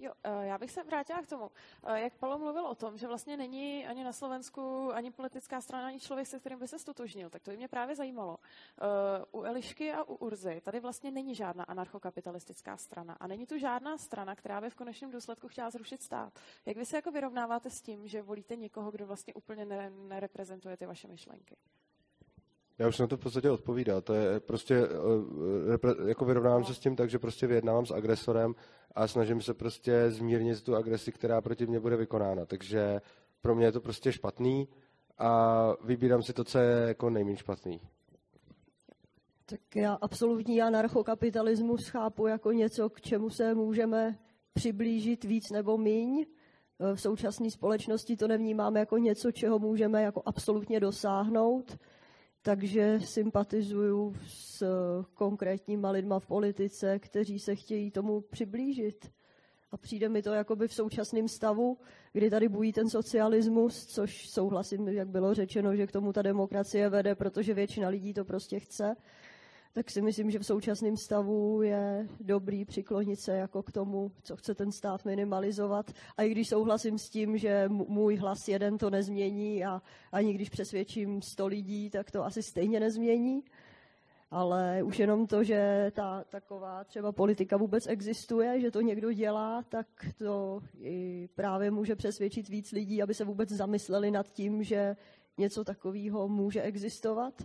[0.00, 1.50] Jo, eh, já bych se vrátila k tomu,
[1.86, 5.86] eh, jak Paolo mluvil o tom, že vlastně není ani na Slovensku ani politická strana,
[5.86, 7.30] ani člověk, se kterým by se stotožnil.
[7.30, 8.38] Tak to by mě právě zajímalo.
[8.38, 13.58] Eh, u Elišky a u Urzy tady vlastně není žádná anarchokapitalistická strana a není tu
[13.58, 16.38] žádná strana, která by v konečném důsledku chtěla zrušit stát.
[16.66, 20.86] Jak vy se jako vyrovnáváte s tím, že volíte někoho, kdo vlastně úplně nereprezentuje ty
[20.86, 21.56] vaše myšlenky?
[22.78, 24.00] Já už na to v podstatě odpovídal.
[24.00, 24.88] To je prostě,
[26.06, 28.54] jako vyrovnávám se s tím tak, že prostě vyjednávám s agresorem
[28.94, 32.46] a snažím se prostě zmírnit tu agresi, která proti mně bude vykonána.
[32.46, 33.00] Takže
[33.40, 34.68] pro mě je to prostě špatný
[35.18, 37.80] a vybírám si to, co je jako nejméně špatný.
[39.46, 44.18] Tak já absolutní anarchokapitalismus chápu jako něco, k čemu se můžeme
[44.52, 46.26] přiblížit víc nebo míň.
[46.94, 51.78] V současné společnosti to nevnímám jako něco, čeho můžeme jako absolutně dosáhnout
[52.42, 54.64] takže sympatizuju s
[55.14, 59.10] konkrétníma lidma v politice, kteří se chtějí tomu přiblížit.
[59.70, 61.78] A přijde mi to jakoby v současném stavu,
[62.12, 66.88] kdy tady bují ten socialismus, což souhlasím, jak bylo řečeno, že k tomu ta demokracie
[66.88, 68.94] vede, protože většina lidí to prostě chce
[69.78, 74.36] tak si myslím, že v současném stavu je dobrý přiklonit se jako k tomu, co
[74.36, 75.92] chce ten stát minimalizovat.
[76.16, 80.48] A i když souhlasím s tím, že můj hlas jeden to nezmění a ani když
[80.48, 83.44] přesvědčím sto lidí, tak to asi stejně nezmění.
[84.30, 89.62] Ale už jenom to, že ta taková třeba politika vůbec existuje, že to někdo dělá,
[89.62, 89.86] tak
[90.18, 94.96] to i právě může přesvědčit víc lidí, aby se vůbec zamysleli nad tím, že
[95.38, 97.42] něco takového může existovat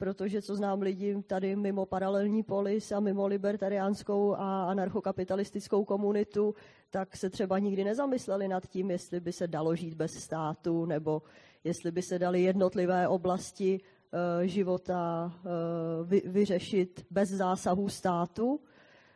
[0.00, 6.54] protože co znám lidi tady mimo paralelní polis a mimo libertariánskou a anarchokapitalistickou komunitu,
[6.90, 11.22] tak se třeba nikdy nezamysleli nad tím, jestli by se dalo žít bez státu, nebo
[11.64, 18.60] jestli by se daly jednotlivé oblasti uh, života uh, vy, vyřešit bez zásahu státu.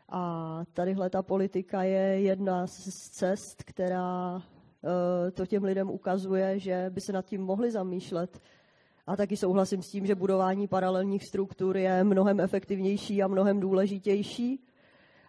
[0.09, 4.40] A tadyhle ta politika je jedna z cest, která uh,
[5.33, 8.40] to těm lidem ukazuje, že by se nad tím mohli zamýšlet
[9.06, 14.60] a taky souhlasím s tím, že budování paralelních struktur je mnohem efektivnější a mnohem důležitější.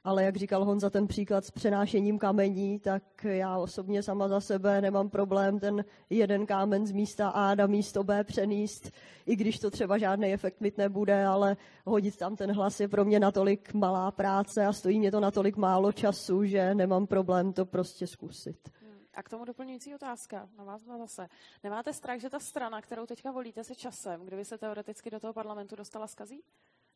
[0.03, 4.81] Ale jak říkal Honza, ten příklad s přenášením kamení, tak já osobně sama za sebe
[4.81, 8.91] nemám problém ten jeden kámen z místa A na místo B přenést,
[9.25, 13.05] i když to třeba žádný efekt mít nebude, ale hodit tam ten hlas je pro
[13.05, 17.65] mě natolik malá práce a stojí mě to natolik málo času, že nemám problém to
[17.65, 18.69] prostě zkusit.
[19.15, 21.27] A k tomu doplňující otázka na vás dva zase.
[21.63, 25.33] Nemáte strach, že ta strana, kterou teďka volíte, se časem, kdyby se teoreticky do toho
[25.33, 26.43] parlamentu dostala, skazí?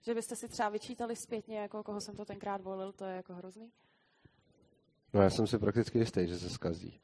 [0.01, 3.33] Že byste si třeba vyčítali zpětně, jako koho jsem to tenkrát volil, to je jako
[3.33, 3.71] hrozný?
[5.13, 6.99] No já jsem si prakticky jistý, že se skazí.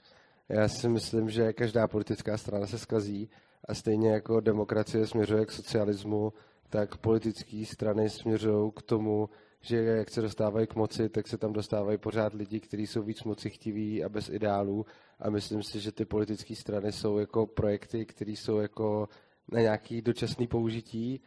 [0.50, 3.30] Já si myslím, že každá politická strana se skazí
[3.68, 6.34] a stejně jako demokracie směřuje k socialismu,
[6.70, 9.30] tak politické strany směřují k tomu,
[9.66, 13.24] že jak se dostávají k moci, tak se tam dostávají pořád lidi, kteří jsou víc
[13.24, 14.86] moci chtiví a bez ideálů.
[15.20, 19.10] A myslím si, že ty politické strany jsou jako projekty, které jsou jako
[19.52, 21.22] na nějaký dočasný použití.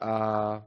[0.00, 0.66] A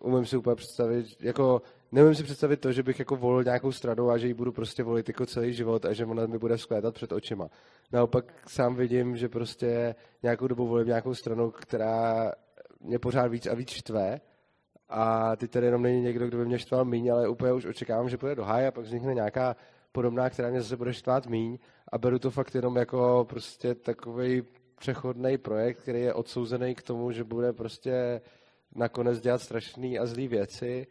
[0.00, 4.10] umím si úplně představit, jako neumím si představit to, že bych jako volil nějakou stranu
[4.10, 6.94] a že ji budu prostě volit jako celý život a že ona mi bude sklétat
[6.94, 7.48] před očima.
[7.92, 12.32] Naopak sám vidím, že prostě nějakou dobu volím nějakou stranu, která
[12.80, 14.20] mě pořád víc a víc štve
[14.88, 18.08] a teď tady jenom není někdo, kdo by mě štval míň, ale úplně už očekávám,
[18.08, 19.56] že půjde do háje a pak vznikne nějaká
[19.92, 21.58] podobná, která mě zase bude štvát míň
[21.92, 24.42] a beru to fakt jenom jako prostě takový
[24.78, 28.20] přechodný projekt, který je odsouzený k tomu, že bude prostě
[28.74, 30.86] nakonec dělat strašné a zlé věci,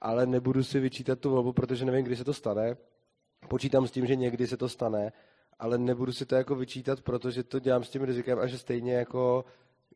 [0.00, 2.76] ale nebudu si vyčítat tu volbu, protože nevím, kdy se to stane.
[3.48, 5.12] Počítám s tím, že někdy se to stane,
[5.58, 8.94] ale nebudu si to jako vyčítat, protože to dělám s tím rizikem a že stejně
[8.94, 9.44] jako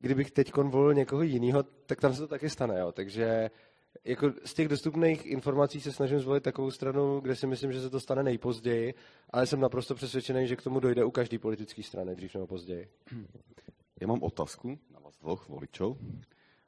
[0.05, 2.81] kdybych teď volil někoho jiného, tak tam se to taky stane.
[2.81, 2.93] Jo.
[2.93, 3.51] Takže
[4.05, 7.91] jako z těch dostupných informací se snažím zvolit takovou stranu, kde si myslím, že se
[7.91, 8.95] to stane nejpozději,
[9.31, 12.89] ale jsem naprosto přesvědčený, že k tomu dojde u každé politické strany, dřív nebo později.
[14.01, 15.99] Já mám otázku na vás dvoch voličov,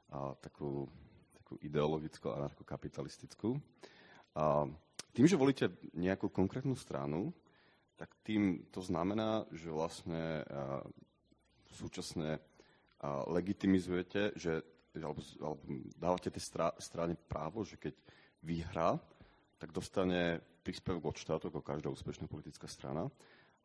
[0.09, 0.87] a takovou,
[1.33, 3.61] takovou ideologickou anarchokapitalistickou.
[4.35, 4.71] A
[5.13, 7.33] tým, že volíte nějakou konkrétnu stranu,
[7.95, 10.45] tak tým to znamená, že vlastně
[11.71, 12.39] súčasné
[13.29, 14.63] legitimizujete, že,
[14.97, 15.61] alebo, alebo
[15.95, 16.43] dávate tej
[16.81, 17.93] strane právo, že keď
[18.41, 18.97] vyhrá,
[19.57, 23.09] tak dostane príspevok od štátu, ako každá úspešná politická strana.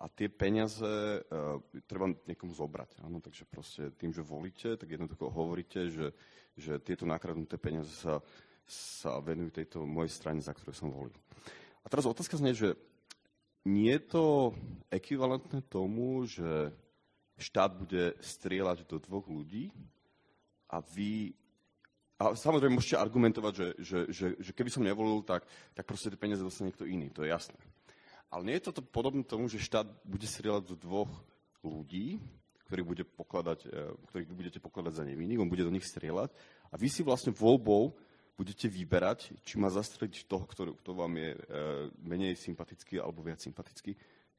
[0.02, 3.06] A tie peniaze uh, treba niekomu zobrať.
[3.06, 3.22] Áno?
[3.22, 6.10] Takže proste tým, že volíte, tak jednoducho hovoríte, že,
[6.58, 8.18] že tieto nakradnuté peniaze sa
[8.66, 11.18] sa venujú tejto mojej strane, za ktorú som volil.
[11.82, 12.78] A teraz otázka znie, že
[13.66, 14.24] nie je to
[14.90, 16.70] ekvivalentné tomu, že
[17.42, 19.74] štát bude strieľať do dvoch ľudí
[20.70, 21.34] a vy
[22.22, 25.42] a samozrejme môžete argumentovať, že, že, že, že keby som nevolil, tak,
[25.74, 27.58] tak proste tie peniaze dostane niekto iný, to je jasné.
[28.30, 31.10] Ale nie je toto podobné tomu, že štát bude strieľať do dvoch
[31.66, 32.22] ľudí,
[32.70, 36.30] ktorých, bude pokladať, e, ktorých vy budete pokladať za nevinných, on bude do nich strieľať
[36.70, 37.92] a vy si vlastne voľbou
[38.38, 41.38] budete vyberať, či má zastreliť toho, kto, kto vám je e,
[42.00, 43.92] menej sympatický alebo viac sympatický.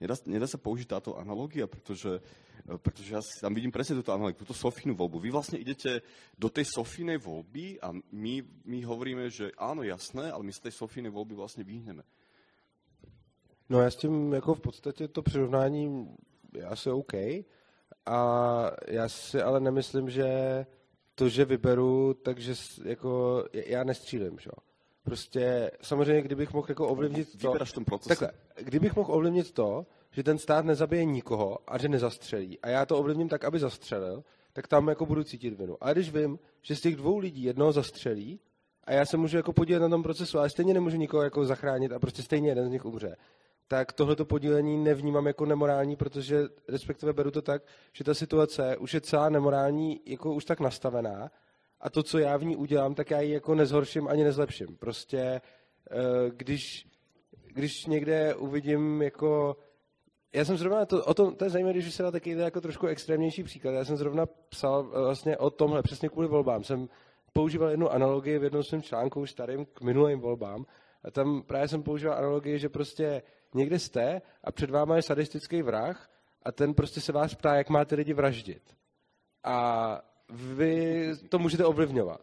[0.04, 2.20] Nedá, nedá sa použiť táto analogia, pretože,
[2.68, 5.24] e, pretože ja tam vidím presne túto analogiu, túto Sofínu voľbu.
[5.24, 6.04] Vy vlastne idete
[6.36, 8.34] do tej Sofínej voľby a my,
[8.68, 12.04] my hovoríme, že áno, jasné, ale my sa tej Sofínej voľby vlastne vyhneme.
[13.70, 16.16] No já s tím jako v podstatě to přirovnání
[16.68, 17.14] asi OK.
[18.06, 18.20] A
[18.88, 20.28] já si ale nemyslím, že
[21.16, 24.52] to, že vyberu, takže jako já nestřílím, že
[25.04, 27.48] Prostě samozřejmě, kdybych mohl jako ovlivnit to...
[27.48, 28.08] Vyberáš ten proces.
[28.08, 32.86] Takhle, kdybych mohl ovlivnit to, že ten stát nezabije nikoho a že nezastřelí a já
[32.86, 34.24] to ovlivním tak, aby zastřelil,
[34.54, 35.78] tak tam jako budu cítit vinu.
[35.82, 38.40] A když vím, že z těch dvou lidí jednoho zastřelí
[38.84, 41.92] a já se můžu jako podílet na tom procesu, ale stejně nemůžu nikoho jako zachránit
[41.92, 43.16] a prostě stejně jeden z nich umře,
[43.68, 48.94] tak tohleto podílení nevnímám jako nemorální, protože respektive beru to tak, že ta situace už
[48.94, 51.32] je celá nemorální, jako už tak nastavená
[51.84, 54.78] a to, co já v ní udělám, tak já ji jako nezhorším ani nezlepším.
[54.80, 55.42] Prostě eh,
[56.30, 56.88] když,
[57.54, 59.58] když někde uvidím jako
[60.34, 62.88] já jsem zrovna, to, o tom, to je zajímavé, když se dá taky jako trošku
[62.88, 63.72] extrémnější příklad.
[63.72, 66.64] Já jsem zrovna psal eh, vlastně o tomhle, přesně kvůli volbám.
[66.64, 66.90] Jsem
[67.34, 70.66] používal jednu analogii v jednom svém článku už starým k minulým volbám.
[71.04, 73.22] A tam právě jsem používal analogii, že prostě
[73.54, 76.10] někde jste a před váma je sadistický vrah
[76.44, 78.76] a ten prostě se vás ptá, jak máte lidi vraždit.
[79.44, 82.22] A vy to můžete ovlivňovat.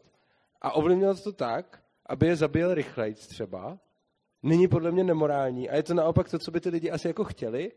[0.60, 3.78] A ovlivňovat to tak, aby je zabil rychleji třeba,
[4.42, 5.70] není podle mě nemorální.
[5.70, 7.72] A je to naopak to, co by ty lidi asi jako chtěli.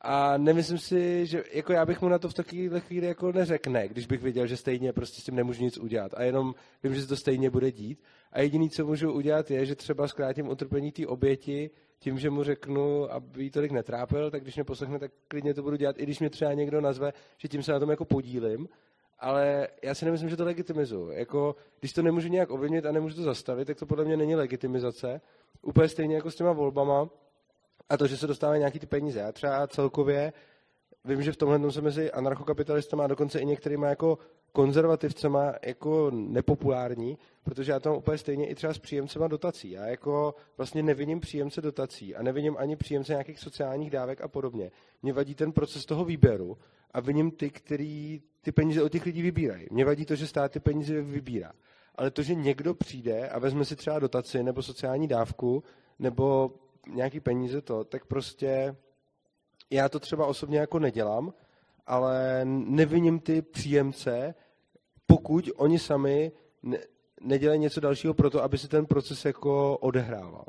[0.00, 3.88] A nemyslím si, že jako já bych mu na to v takové chvíli jako neřekne,
[3.88, 6.14] když bych viděl, že stejně prostě s tím nemůžu nic udělat.
[6.14, 8.02] A jenom vím, že se to stejně bude dít.
[8.32, 12.42] A jediný, co můžu udělat, je, že třeba zkrátím utrpení té oběti tím, že mu
[12.42, 16.02] řeknu, aby jí tolik netrápil, tak když mě poslechne, tak klidně to budu dělat, i
[16.02, 18.68] když mě třeba někdo nazve, že tím se na tom jako podílím.
[19.24, 21.10] Ale já si nemyslím, že to legitimizuju.
[21.10, 24.34] Jako, když to nemůžu nějak ovlivnit a nemůžu to zastavit, tak to podle mě není
[24.34, 25.20] legitimizace.
[25.62, 27.08] Úplně stejně jako s těma volbama.
[27.88, 29.20] A to, že se dostávají nějaký ty peníze.
[29.20, 30.32] Já třeba celkově
[31.04, 34.18] vím, že v tomhle se mezi anarchokapitalistama a dokonce i některýma jako
[34.52, 39.70] konzervativcema jako nepopulární, protože já tam úplně stejně i třeba s příjemcema dotací.
[39.70, 44.70] Já jako vlastně neviním příjemce dotací a neviním ani příjemce nějakých sociálních dávek a podobně.
[45.02, 46.58] Mě vadí ten proces toho výběru
[46.90, 49.66] a viním ty, který ty peníze od těch lidí vybírají.
[49.70, 51.52] Mě vadí to, že stát ty peníze vybírá.
[51.94, 55.64] Ale to, že někdo přijde a vezme si třeba dotaci nebo sociální dávku
[55.98, 56.50] nebo
[56.88, 58.76] nějaký peníze to, tak prostě
[59.70, 61.32] já to třeba osobně jako nedělám,
[61.86, 64.34] ale neviním ty příjemce,
[65.06, 66.32] pokud oni sami
[66.62, 66.78] ne,
[67.20, 70.44] nedělají něco dalšího pro to, aby si ten proces jako odehrával.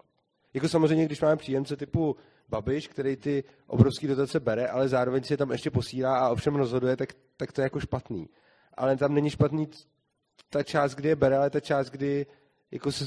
[0.54, 2.16] Jako samozřejmě, když máme příjemce typu
[2.50, 6.56] Babiš, který ty obrovské dotace bere, ale zároveň si je tam ještě posílá a ovšem
[6.56, 8.30] rozhoduje, tak, tak to je jako špatný.
[8.74, 9.70] Ale tam není špatný
[10.50, 12.26] ta část, kdy je bere, ale ta část, kdy
[12.72, 13.06] jako se,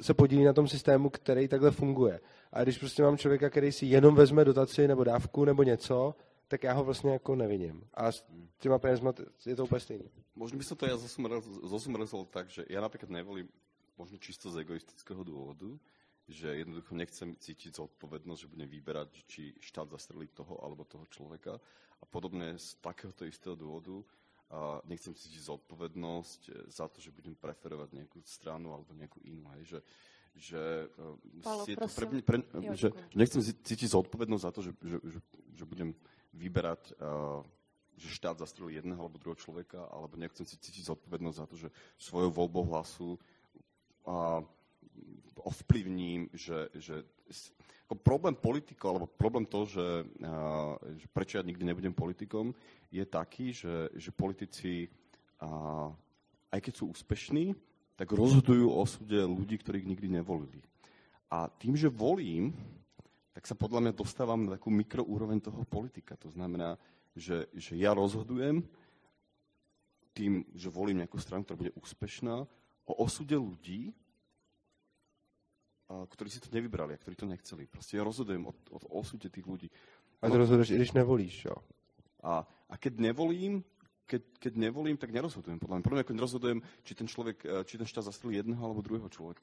[0.00, 2.20] se podílí na tom systému, který takhle funguje.
[2.52, 6.14] A když prostě mám člověka, který si jenom vezme dotaci nebo dávku nebo něco,
[6.48, 7.84] tak já ho vlastně jako nevidím.
[7.94, 8.24] A s
[8.58, 9.12] těma penězma
[9.46, 10.04] je to úplně stejné.
[10.36, 10.96] Možno by som to ja
[11.68, 13.48] zosumrezol tak, že ja napríklad nevolím
[14.00, 15.76] možno čisto z egoistického dôvodu,
[16.28, 21.58] že jednoducho nechcem cítiť zodpovednosť, že budem vyberať, či štát zastrelí toho alebo toho človeka.
[22.02, 24.02] A podobne z takéhoto istého dôvodu
[24.52, 29.48] a nechcem cítiť zodpovednosť za to, že budem preferovať nejakú stranu alebo nejakú inú.
[29.56, 29.78] Hej, že,
[30.36, 30.62] že,
[31.40, 34.98] Palo, je to pre mňa, pre, Jo, že, nechcem cítiť zodpovednosť za to, že, že,
[35.08, 35.18] že,
[35.56, 35.96] že budem
[36.36, 37.40] vyberať, uh,
[37.96, 41.68] že štát zastrelí jedného alebo druhého človeka, alebo nechcem si cítiť zodpovednosť za to, že
[41.96, 43.16] svojou voľbou hlasu
[44.04, 44.44] uh,
[45.42, 47.02] ovplyvním, že, že
[47.88, 52.54] ako problém politikov, alebo problém to, že, uh, že prečo ja nikdy nebudem politikom,
[52.92, 54.86] je taký, že, že politici,
[56.52, 57.56] aj keď sú úspešní,
[57.96, 60.60] tak rozhodujú o osude ľudí, ktorých nikdy nevolili.
[61.32, 62.52] A tým, že volím,
[63.32, 66.12] tak sa podľa mňa dostávam na takú mikroúroveň toho politika.
[66.20, 66.76] To znamená,
[67.16, 68.60] že, že ja rozhodujem
[70.12, 72.44] tým, že volím nejakú stranu, ktorá bude úspešná,
[72.84, 73.96] o osude ľudí,
[75.88, 77.68] ktorí si to nevybrali a ktorí to nechceli.
[77.68, 79.68] Proste ja rozhodujem o, o osude tých ľudí.
[80.22, 81.56] A to rozhoduješ, i když nevolíš, jo.
[82.22, 83.66] A, a keď nevolím,
[84.06, 85.58] keď, keď nevolím, tak nerozhodujem.
[85.58, 88.60] Podľa mňa, podľa mňa, keď nerozhodujem, či ten človek, eh, či ten štát zastrelí jedného
[88.60, 89.42] alebo druhého človeka.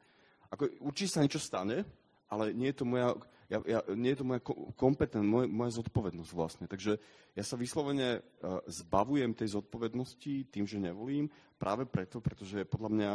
[0.49, 1.85] Ako, určite sa niečo stane,
[2.29, 3.17] ale nie je to moja,
[3.49, 4.41] ja, ja, nie je to moja
[4.77, 6.65] kompetent, moja, moja zodpovednosť vlastne.
[6.69, 7.01] Takže
[7.33, 13.11] ja sa vyslovene uh, zbavujem tej zodpovednosti tým, že nevolím, práve preto, pretože podľa mňa,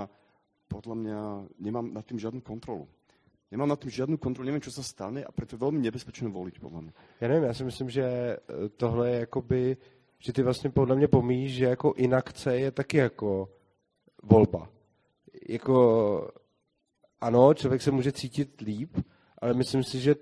[0.67, 1.21] podľa mňa
[1.63, 2.91] nemám nad tým žiadnu kontrolu.
[3.55, 6.59] Nemám nad tým žiadnu kontrolu, neviem, čo sa stane a preto je veľmi nebezpečné voliť,
[6.59, 6.93] podľa mňa.
[7.21, 8.39] Já nevím, já si myslím, že eh,
[8.77, 9.77] tohle je jakoby,
[10.19, 13.49] že ty vlastně podle mě pomíš, že jako inakce je taky jako
[14.23, 14.69] volba.
[15.49, 16.31] Jako
[17.21, 18.97] ano, člověk se může cítit líp,
[19.39, 20.15] ale myslím si, že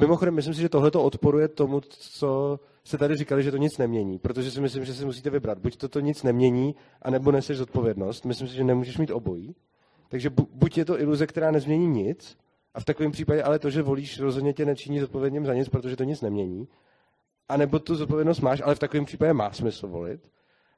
[0.00, 3.78] mimochodem, myslím si, že tohle to odporuje tomu, co se tady říkali, že to nic
[3.78, 5.58] nemění, protože si myslím, že si musíte vybrat.
[5.58, 8.24] Buď to, to nic nemění, anebo neseš zodpovědnost.
[8.24, 9.54] Myslím si, že nemůžeš mít obojí.
[10.08, 12.36] Takže buď je to iluze, která nezmění nic,
[12.74, 15.96] a v takovém případě ale to, že volíš, rozhodně tě nečiní zodpovědným za nic, protože
[15.96, 16.68] to nic nemění.
[17.48, 20.30] A nebo tu zodpovědnost máš, ale v takovém případě má smysl volit.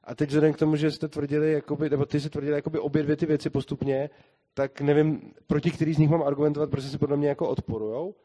[0.03, 3.03] A teď vzhledem k tomu, že jste tvrdili, jakoby, nebo ty jsi tvrdili jakoby obě
[3.03, 4.09] dvě ty věci postupně,
[4.53, 8.15] tak nevím, proti který z nich mám argumentovat, protože si podle mě jako odporujou.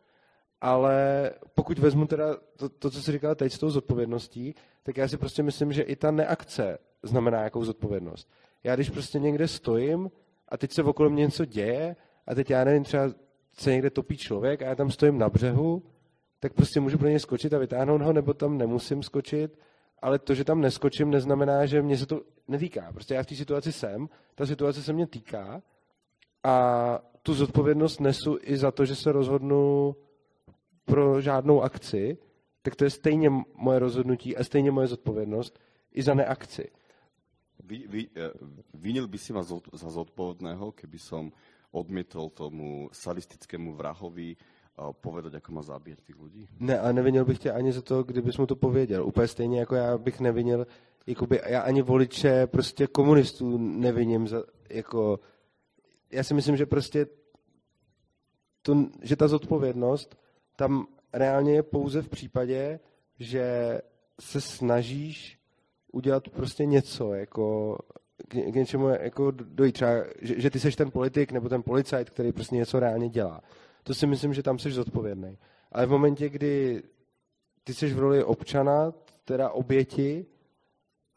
[0.61, 5.09] Ale pokud vezmu teda to, to, co jsi říkal teď s tou zodpovědností, tak já
[5.09, 8.31] si prostě myslím, že i ta neakce znamená jakou zodpovědnost.
[8.65, 10.11] Já když prostě někde stojím
[10.49, 11.97] a teď se okolo mě něco děje
[12.27, 13.11] a teď já nevím, třeba
[13.61, 15.83] se někde topí člověk a já tam stojím na břehu,
[16.41, 19.59] tak prostě můžu pro něj skočit a vytáhnout ho, nebo tam nemusím skočit,
[20.03, 22.93] ale to, že tam neskočím, neznamená, že mě se to netýká.
[22.93, 25.63] Prostě já v té situaci jsem, ta situace se mě týká
[26.45, 29.97] a tu zodpovědnost nesu i za to, že se rozhodnu
[30.85, 32.19] pro žádnou akci,
[32.63, 35.61] tak to je stejně moje rozhodnutí a stejně moje zodpovědnost
[35.93, 36.71] i za neakci.
[37.65, 38.31] Vy, vy, eh,
[38.75, 39.43] vinil by si ma
[39.73, 41.33] za zodpovedného, keby som
[41.71, 44.37] odmietol tomu sadistickému vrahovi
[44.81, 46.49] povedať, ako má zabíjať těch lidí?
[46.61, 49.07] Ne, a nevinil bych tě ani za to, kdybys mu to pověděl.
[49.07, 50.67] Úplně stejně jako já bych nevinil,
[51.07, 55.21] jakoby, já ani voliče prostě komunistů neviním za, jako,
[56.11, 57.07] já si myslím, že prostě
[58.63, 60.17] to, že ta zodpovědnost
[60.57, 62.81] tam reálně je pouze v případě,
[63.19, 63.45] že
[64.21, 65.39] se snažíš
[65.93, 67.79] udělat prostě něco, jako
[68.29, 69.73] k, k něčemu jako dojít.
[69.73, 69.91] Třeba,
[70.21, 73.41] že, že ty seš ten politik nebo ten policajt, který prostě něco reálně dělá.
[73.83, 75.39] To si myslím, že tam jsi zodpovědný.
[75.73, 76.83] Ale v momentě, kdy
[77.65, 78.93] ty jsi v roli občana,
[79.25, 80.27] teda oběti,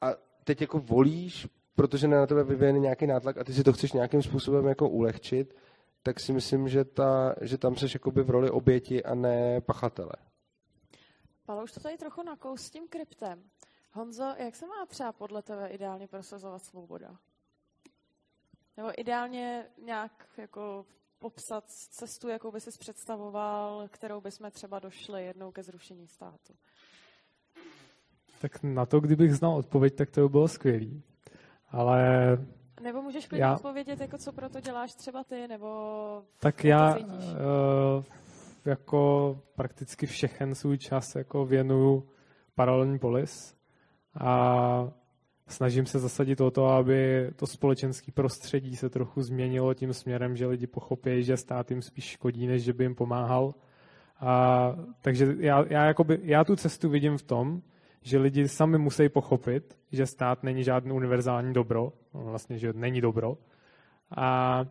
[0.01, 3.93] a teď jako volíš, protože na tebe vyvíjený nějaký nátlak a ty si to chceš
[3.93, 5.55] nějakým způsobem jako ulehčit,
[6.03, 10.13] tak si myslím, že, ta, že tam jsi jakoby v roli oběti a ne pachatele.
[11.45, 13.43] Palo, už to tady trochu nakous s tím kryptem.
[13.95, 17.17] Honzo, jak se má třeba podle tebe ideálně prosazovat svoboda?
[18.77, 20.85] Nebo ideálně nějak jako
[21.19, 26.53] popsat cestu, jakou by si představoval, kterou bychom třeba došli jednou ke zrušení státu?
[28.41, 31.03] Tak na to, kdybych znal odpověď, tak to by bylo skvělý.
[31.69, 32.37] Ale
[32.81, 33.53] nebo můžeš klidně já...
[33.53, 35.67] odpovědět, jako co pro to děláš třeba ty, nebo
[36.39, 37.03] Tak já uh,
[38.65, 42.09] jako prakticky všechen svůj čas jako věnuju
[42.55, 43.55] paralelní polis
[44.20, 44.91] a
[45.47, 50.47] snažím se zasadit o to, aby to společenské prostředí se trochu změnilo tím směrem, že
[50.47, 53.53] lidi pochopí, že stát jim spíš škodí, než že by jim pomáhal.
[54.20, 57.61] A, takže já, já, jakoby, já tu cestu vidím v tom,
[58.01, 63.01] že lidi sami musí pochopit, že stát není žádný univerzální dobro, no, vlastně, že není
[63.01, 63.38] dobro.
[64.18, 64.66] A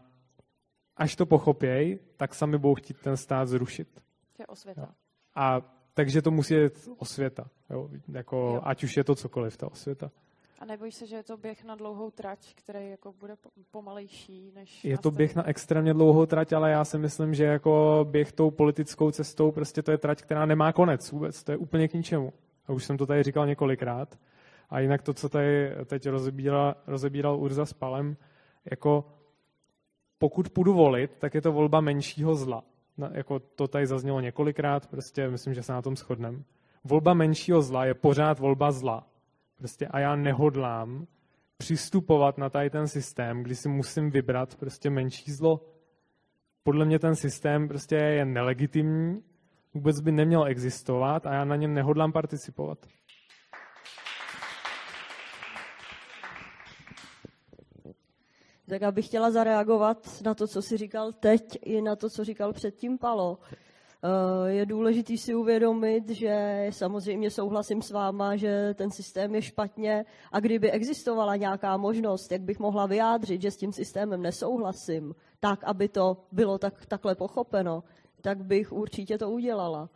[0.96, 3.88] až to pochopějí, tak sami budou chtít ten stát zrušit.
[4.36, 4.94] To je osvěta.
[5.34, 5.60] A
[5.94, 7.44] takže to musí být osvěta.
[7.70, 7.88] Jo?
[8.12, 8.60] Jako, jo.
[8.64, 10.10] Ať už je to cokoliv, ta osvěta.
[10.62, 13.34] A nebojíš se, že je to běh na dlouhou trať, který jako bude
[13.70, 14.84] pomalejší než...
[14.84, 18.50] Je to běh na extrémně dlouhou trať, ale já si myslím, že jako běh tou
[18.50, 21.44] politickou cestou, prostě to je trať, která nemá konec vůbec.
[21.44, 22.32] To je úplně k ničemu.
[22.66, 24.18] A už jsem to tady říkal několikrát.
[24.70, 28.16] A jinak to, co tady teď rozebíral, rozebíral Urza s Palem,
[28.70, 29.04] jako
[30.18, 32.64] pokud půjdu volit, tak je to volba menšího zla.
[33.12, 36.38] Jako to tady zaznělo několikrát, prostě myslím, že se na tom shodneme.
[36.84, 39.06] Volba menšího zla je pořád volba zla.
[39.56, 41.06] Prostě a já nehodlám
[41.56, 45.60] přistupovat na tady ten systém, kdy si musím vybrat prostě menší zlo.
[46.62, 49.22] Podle mě ten systém prostě je nelegitimní,
[49.74, 52.78] vůbec by neměl existovat a já na něm nehodlám participovat.
[58.72, 62.24] Tak já bych chtěla zareagovat na to, co jsi říkal teď, i na to, co
[62.24, 63.38] říkal předtím Palo.
[63.44, 70.04] Eh, je důležité si uvědomit, že samozřejmě souhlasím s váma, že ten systém je špatně
[70.32, 75.64] a kdyby existovala nějaká možnost, jak bych mohla vyjádřit, že s tím systémem nesouhlasím, tak,
[75.64, 77.84] aby to bylo tak, takhle pochopeno,
[78.20, 79.88] tak bych určitě to udělala.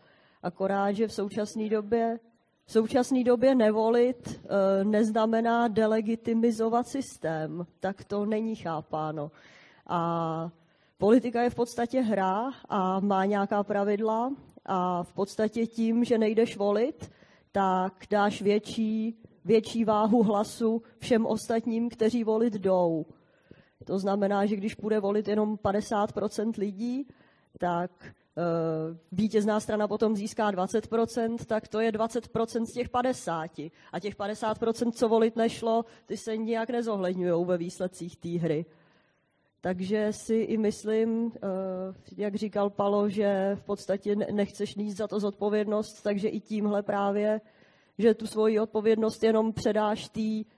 [0.42, 2.18] Akorát, že v současné době
[2.66, 7.66] v současné době nevolit e, neznamená delegitimizovat systém.
[7.80, 9.30] Tak to není chápáno.
[9.86, 10.50] A
[10.98, 14.32] politika je v podstatě hra a má nějaká pravidla
[14.64, 17.10] a v podstatě tím, že nejdeš volit,
[17.52, 23.06] tak dáš větší, větší váhu hlasu všem ostatním, kteří volit jdou.
[23.84, 27.08] To znamená, že když půjde volit jenom 50% lidí,
[27.58, 27.90] tak
[29.12, 33.50] vítězná strana potom získá 20%, tak to je 20% z těch 50.
[33.92, 38.66] A těch 50%, co volit nešlo, ty se nijak nezohledňují ve výsledcích té hry.
[39.60, 41.38] Takže si i myslím, eh,
[42.16, 47.40] jak říkal Palo, že v podstatě nechceš níst za to zodpovědnost, takže i tímhle právě,
[47.98, 50.08] že tu svoji odpovědnost jenom předáš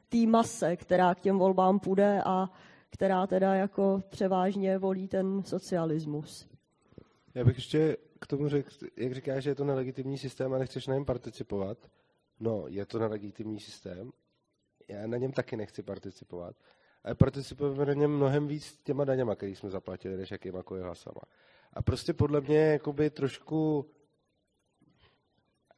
[0.09, 2.51] té mase, která k těm volbám půjde a
[2.91, 6.58] která teda jako převážně volí ten socialismus.
[7.39, 10.87] Já bych ještě k tomu řekl, jak říkáš, že je to nelegitimní systém a nechceš
[10.87, 11.79] na něm participovat.
[12.41, 14.11] No, je to nelegitimní systém.
[14.89, 16.57] Já na něm taky nechci participovat
[17.05, 21.21] ale participujeme na něm mnohem víc těma daněma, který jsme zaplatili, než jakýma hlasama.
[21.73, 23.91] A prostě podle mě jakoby trošku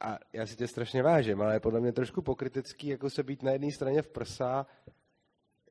[0.01, 3.43] a já si tě strašně vážím, ale je podle mě trošku pokrytecký, jako se být
[3.43, 4.67] na jedné straně v prsa,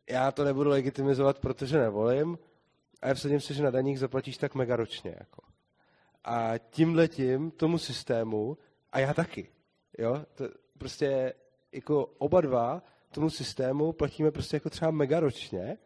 [0.09, 2.37] já to nebudu legitimizovat, protože nevolím,
[3.01, 5.15] a já vsadím se, že na daních zaplatíš tak mega ročně.
[5.19, 5.41] Jako.
[6.23, 8.57] A tím letím tomu systému,
[8.91, 9.49] a já taky.
[9.97, 10.25] Jo?
[10.35, 11.33] To prostě
[11.71, 15.77] jako oba dva tomu systému platíme prostě jako třeba mega ročně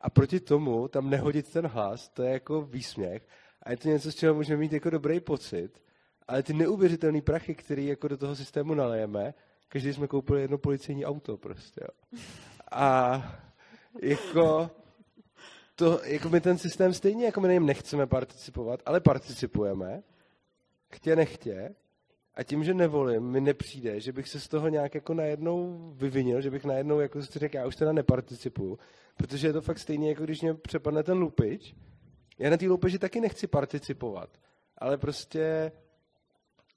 [0.00, 3.28] a proti tomu tam nehodit ten hlas, to je jako výsměch
[3.62, 5.82] a je to něco, z čeho můžeme mít jako dobrý pocit,
[6.28, 9.34] ale ty neuvěřitelné prachy, které jako do toho systému nalejeme,
[9.68, 11.80] každý jsme koupili jedno policejní auto prostě.
[11.82, 12.18] Jo.
[12.70, 13.22] A
[14.02, 14.70] jako
[15.82, 20.02] to, jako my ten systém stejně, jako my na něm nechceme participovat, ale participujeme,
[20.92, 21.74] chtě nechtě,
[22.34, 26.40] a tím, že nevolím, mi nepřijde, že bych se z toho nějak jako najednou vyvinil,
[26.40, 28.78] že bych najednou jako si řekl, já už teda neparticipuju,
[29.16, 31.74] protože je to fakt stejně, jako když mě přepadne ten lupič.
[32.38, 34.30] Já na té lupiči taky nechci participovat,
[34.78, 35.72] ale prostě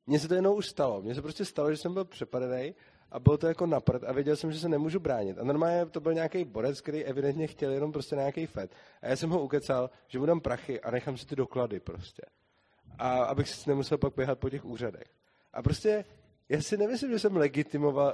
[0.08, 1.02] mně se to jenom už stalo.
[1.02, 2.76] Mně se prostě stalo, že jsem byl přepadený
[3.16, 5.40] a bylo to jako naprt a věděl jsem, že se nemůžu bránit.
[5.40, 8.72] A normálně to byl nějaký borec, který evidentně chtěl jenom prostě nějaký fet.
[9.02, 12.22] A já jsem ho ukecal, že mu prachy a nechám si ty doklady prostě.
[12.98, 15.08] A abych si nemusel pak běhat po těch úřadech.
[15.54, 16.06] A prostě
[16.50, 17.38] já si nemyslím, že jsem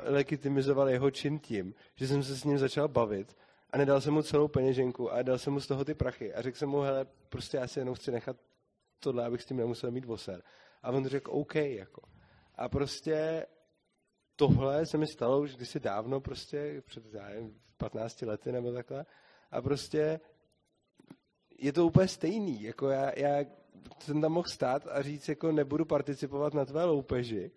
[0.03, 3.37] legitimizoval jeho čin tím, že jsem se s ním začal bavit
[3.71, 6.41] a nedal jsem mu celou peněženku a dal jsem mu z toho ty prachy a
[6.41, 8.37] řekl jsem mu, hele, prostě já si jenom chci nechat
[8.99, 10.41] tohle, abych s tím nemusel mít voser.
[10.83, 12.01] A on řekl, OK, jako.
[12.55, 13.45] A prostě
[14.41, 17.29] tohle se mi stalo už kdysi dávno, prostě před já
[17.77, 19.05] 15 lety nebo takhle.
[19.51, 20.19] A prostě
[21.57, 22.63] je to úplně stejný.
[22.63, 23.45] Jako já, já
[23.99, 27.51] jsem tam mohl stát a říct, jako nebudu participovat na tvé loupeži,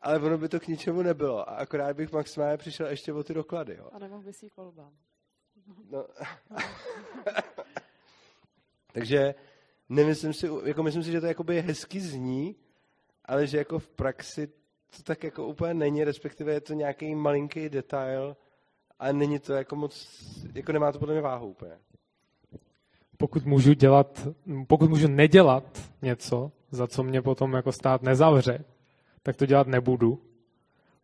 [0.00, 1.48] ale ono by to k ničemu nebylo.
[1.48, 3.76] A akorát bych maximálně přišel ještě o ty doklady.
[3.76, 3.88] Jo.
[3.92, 4.92] A nemohl bys jít volbám.
[5.90, 6.06] No.
[8.92, 9.34] Takže
[9.88, 12.56] nemyslím si, jako myslím si, že to jakoby hezky zní,
[13.24, 14.61] ale že jako v praxi
[14.96, 18.36] to tak jako úplně není, respektive je to nějaký malinký detail
[18.98, 20.08] a není to jako moc,
[20.54, 21.74] jako nemá to podle mě váhu úplně
[23.22, 24.28] pokud můžu dělat,
[24.66, 25.64] pokud můžu nedělat
[26.02, 28.64] něco, za co mě potom jako stát nezavře,
[29.22, 30.18] tak to dělat nebudu.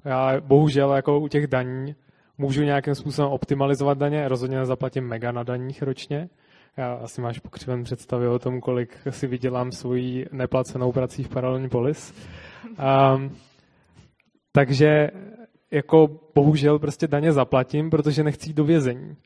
[0.04, 1.94] Já bohužel jako u těch daní
[2.38, 6.28] můžu nějakým způsobem optimalizovat daně, rozhodně nezaplatím mega na daních ročně.
[6.76, 11.68] Já asi máš pokřiven představy o tom, kolik si vydělám svojí neplacenou prací v paralelní
[11.68, 12.14] polis.
[13.14, 13.36] Um,
[14.58, 15.10] takže
[15.70, 19.16] jako bohužel prostě daně zaplatím, protože nechci jít do vězení.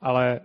[0.00, 0.40] Ale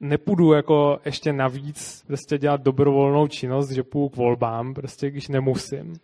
[0.00, 5.96] nepůjdu jako ještě navíc prostě dělat dobrovolnou činnost, že půjdu k volbám, prostě když nemusím.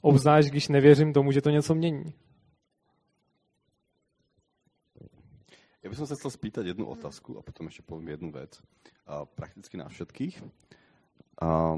[0.00, 2.14] Obzvlášť, když nevěřím tomu, že to něco mění.
[5.82, 8.56] Ja by som sa chcel spýtať jednu otázku a potom ešte poviem jednu vec.
[9.04, 10.40] A prakticky na všetkých.
[11.44, 11.76] A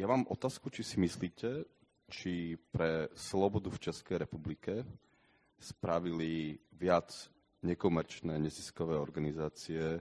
[0.00, 1.68] ja mám otázku, či si myslíte,
[2.06, 4.86] či pre slobodu v Českej republike
[5.58, 7.10] spravili viac
[7.66, 9.98] nekomerčné neziskové organizácie,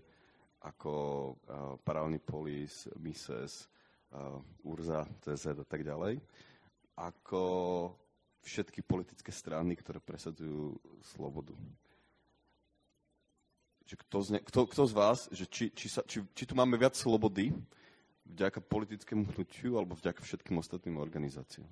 [0.62, 1.34] ako uh,
[1.82, 3.66] Paralelný polis, Mises,
[4.14, 6.22] uh, Urza, TZ a tak ďalej,
[6.98, 7.44] ako
[8.46, 11.58] všetky politické strany, ktoré presadzujú slobodu.
[13.86, 16.54] Že kto, z ne, kto, kto z vás, že či, či, sa, či, či tu
[16.58, 17.54] máme viac slobody
[18.26, 21.70] vďaka politickému hnutiu alebo vďaka všetkým ostatným organizáciám?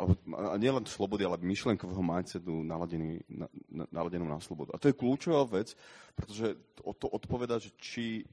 [0.00, 4.72] Alebo, a nielen slobody, ale myšlenkového mindsetu naladený, na, na, na slobodu.
[4.72, 5.76] A to je kľúčová vec,
[6.16, 8.24] pretože to, to odpovedá, že či,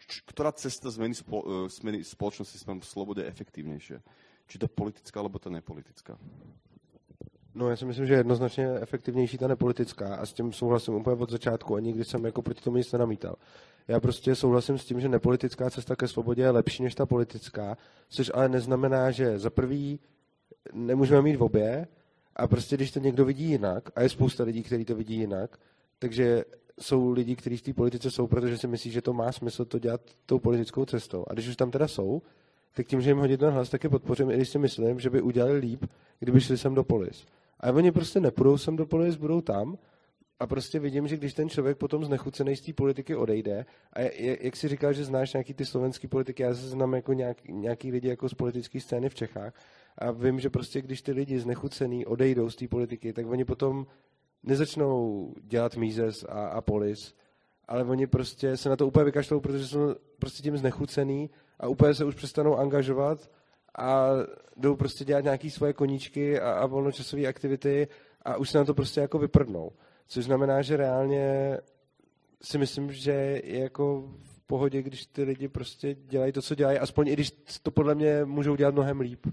[0.00, 4.00] či, ktorá cesta zmeny, spo, uh, zmeny spoločnosti smerom v slobode je efektívnejšia.
[4.48, 6.16] Či to politická, alebo to nepolitická.
[7.54, 11.16] No, já si myslím, že je jednoznačně efektivnější ta nepolitická a s tím souhlasím úplně
[11.16, 13.36] od začátku a nikdy jsem jako proti tomu nic nenamítal.
[13.88, 17.76] Já prostě souhlasím s tím, že nepolitická cesta ke svobodě je lepší než ta politická,
[18.08, 20.00] což ale neznamená, že za prvý
[20.72, 21.86] nemůžeme mít v obě
[22.36, 25.58] a prostě když to někdo vidí jinak, a je spousta lidí, kteří to vidí jinak,
[25.98, 26.44] takže
[26.80, 29.78] jsou lidi, kteří v té politice jsou, protože si myslí, že to má smysl to
[29.78, 31.24] dělat tou politickou cestou.
[31.28, 32.22] A když už tam teda jsou,
[32.74, 35.22] tak tím, že jim hodit ten hlas, taky podpořím, i když si myslím, že by
[35.22, 35.84] udělali líp,
[36.18, 37.26] kdyby šli sem do polis.
[37.60, 39.78] A oni prostě nepůjdou sem do polis, budou tam
[40.40, 44.00] a prostě vidím, že když ten člověk potom znechucený z té politiky odejde, a
[44.40, 47.90] jak si říkal, že znáš nějaký ty slovenský politiky, já se znám jako nějaký, nějaký
[47.90, 49.54] lidi jako z politické scény v Čechách
[49.98, 53.86] a vím, že prostě když ty lidi znechucený odejdou z té politiky, tak oni potom
[54.42, 57.14] nezačnou dělat mízes a, a polis,
[57.68, 61.30] ale oni prostě se na to úplně vykašlou, protože jsou prostě tím znechucený
[61.60, 63.30] a úplně se už přestanou angažovat
[63.78, 64.08] a
[64.56, 67.88] jdou prostě dělat nějaké svoje koníčky a, a volnočasové aktivity
[68.22, 69.72] a už se na to prostě jako vyprdnou.
[70.06, 71.58] Což znamená, že reálně
[72.42, 73.12] si myslím, že
[73.44, 77.30] je jako v pohodě, když ty lidi prostě dělají to, co dělají, aspoň i když
[77.62, 79.26] to podle mě můžou dělat mnohem líp.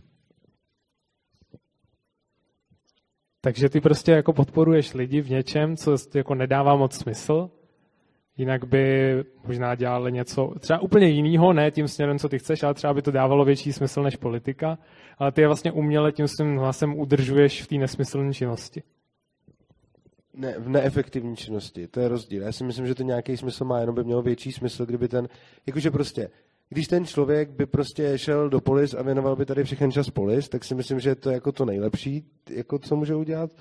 [3.48, 7.50] Takže ty prostě jako podporuješ lidi v něčem, co jako nedává moc smysl,
[8.38, 9.16] jinak by
[9.48, 13.02] možná dělali něco třeba úplně jiného, ne tím směrem, co ty chceš, ale třeba by
[13.02, 14.78] to dávalo větší smysl než politika,
[15.18, 18.84] ale ty je vlastně uměle tím svým hlasem udržuješ v té nesmyslné činnosti.
[20.34, 22.44] Ne, v neefektivní činnosti, to je rozdíl.
[22.44, 25.28] Já si myslím, že to nějaký smysl má, jenom by mělo větší smysl, kdyby ten,
[25.68, 26.30] jakože prostě,
[26.70, 30.50] když ten člověk by prostě šel do polis a věnoval by tady všechen čas polis,
[30.50, 33.52] tak si myslím, že to je jako to nejlepší, jako co může udělat.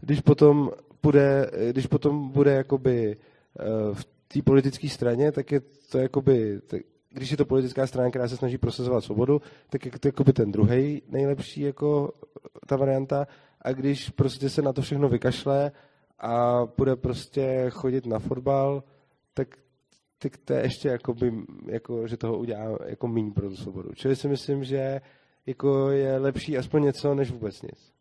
[0.00, 0.70] Když potom
[1.02, 5.60] bude, když potom bude jakoby eh, v té politické straně, tak je
[5.90, 9.40] to jakoby, tak, když je to politická strana, která se snaží prosazovat svobodu,
[9.70, 12.12] tak je to jakoby ten druhý nejlepší jako
[12.66, 13.26] ta varianta.
[13.62, 15.72] A když prostě se na to všechno vykašle
[16.18, 18.82] a bude prostě chodit na fotbal,
[19.34, 19.48] tak,
[20.22, 21.32] tak to je ještě jako, by,
[21.66, 23.94] jako že toho udělá jako míň pro tu svobodu.
[23.94, 25.00] Čili si myslím, že
[25.46, 27.92] jako je lepší aspoň něco, než vůbec nic.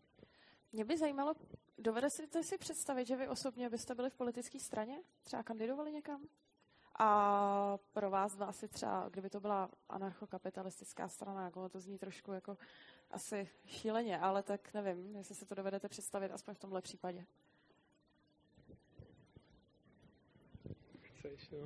[0.74, 1.34] Mě by zajímalo,
[1.78, 4.98] dovedete si představit, že vy osobně byste byli v politické straně?
[5.24, 6.22] Třeba kandidovali někam?
[7.00, 12.32] A pro vás dva asi třeba, kdyby to byla anarchokapitalistická strana, jako to zní trošku
[12.32, 12.58] jako
[13.12, 17.26] asi šíleně, ale tak nevím, jestli si to dovedete představit aspoň v tomhle případě.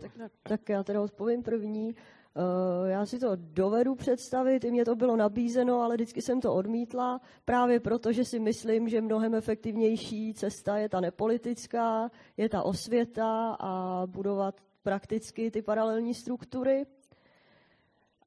[0.01, 1.95] Tak, no, tak já teda odpovím první.
[2.37, 6.53] Uh, já si to dovedu představit, i mě to bylo nabízeno, ale vždycky jsem to
[6.53, 12.63] odmítla, právě proto, že si myslím, že mnohem efektivnější cesta je ta nepolitická, je ta
[12.63, 16.85] osvěta a budovat prakticky ty paralelní struktury.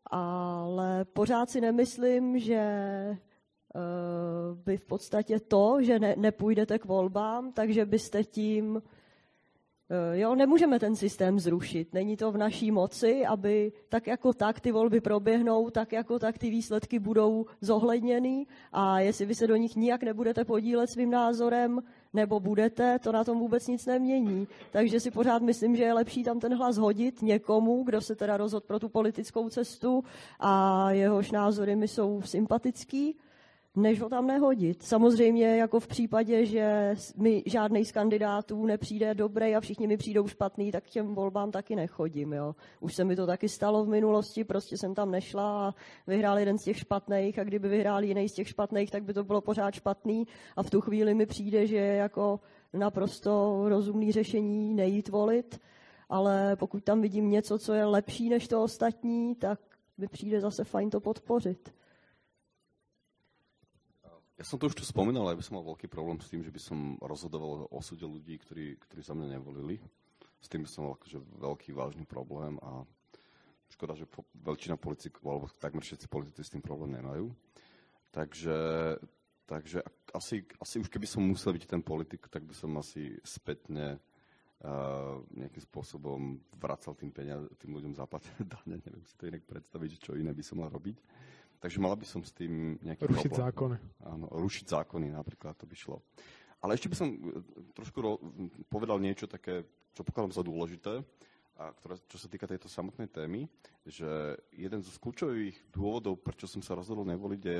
[0.07, 2.63] Ale pořád si nemyslím, že
[3.75, 8.83] uh, by v podstatě to, že ne, nepůjdete k volbám, takže byste tím
[10.13, 11.95] jo, nemůžeme ten systém zrušit.
[11.95, 16.39] Není to v naší moci, aby tak jako tak ty volby proběhnou, tak jako tak
[16.39, 21.81] ty výsledky budou zohledněny a jestli vy se do nich nijak nebudete podílet svým názorem,
[22.13, 24.49] nebo budete, to na tom vůbec nic nemění.
[24.71, 28.37] Takže si pořád myslím, že je lepší tam ten hlas hodit někomu, kdo se teda
[28.37, 30.05] rozhodl pro tu politickou cestu
[30.41, 33.17] a jehož názory mi jsou sympatický,
[33.79, 34.83] než ho tam nehodit.
[34.83, 40.29] Samozřejmě jako v případě, že mi žádný z kandidátů nepřijde dobrý a všichni mi přijdou
[40.29, 42.33] špatný, tak k těm volbám taky nechodím.
[42.33, 42.55] Jo.
[42.81, 45.75] Už se mi to taky stalo v minulosti, prostě jsem tam nešla a
[46.07, 49.25] vyhrál jeden z těch špatných a kdyby vyhrál jiný z těch špatných, tak by to
[49.25, 50.27] bylo pořád špatný
[50.57, 52.41] a v tu chvíli mi přijde, že je jako
[52.73, 55.61] naprosto rozumný řešení nejít volit,
[56.09, 59.61] ale pokud tam vidím něco, co je lepší než to ostatní, tak
[59.99, 61.75] mi přijde zase fajn to podpořit.
[64.39, 66.55] Ja som to už tu spomínal, ja by som mal veľký problém s tým, že
[66.55, 69.83] by som rozhodoval o osude ľudí, ktorí, ktorí za mňa nevolili.
[70.39, 72.87] S tým by som mal akože veľký vážny problém a
[73.67, 77.35] škoda, že po, väčšina politikov, alebo takmer všetci politici s tým problém nemajú.
[78.15, 78.59] Takže,
[79.43, 79.83] takže
[80.15, 85.19] asi, asi už keby som musel byť ten politik, tak by som asi spätne uh,
[85.35, 88.79] nejakým spôsobom vracal tým, peniaz, tým ľuďom zaplatené dane.
[88.87, 90.97] Neviem si to inak predstaviť, čo iné by som mal robiť.
[91.59, 93.45] Takže mala by som s tým nejaký Rušiť problém.
[93.51, 93.77] zákony.
[94.07, 95.99] Áno, rušiť zákony napríklad, to by šlo.
[96.63, 97.19] Ale ešte by som e,
[97.75, 98.23] trošku ro-
[98.71, 101.03] povedal niečo také, čo pokladám za dôležité,
[101.59, 103.51] a ktoré, čo sa týka tejto samotnej témy,
[103.83, 107.59] že jeden z kľúčových dôvodov, prečo som sa rozhodol nevoliť, je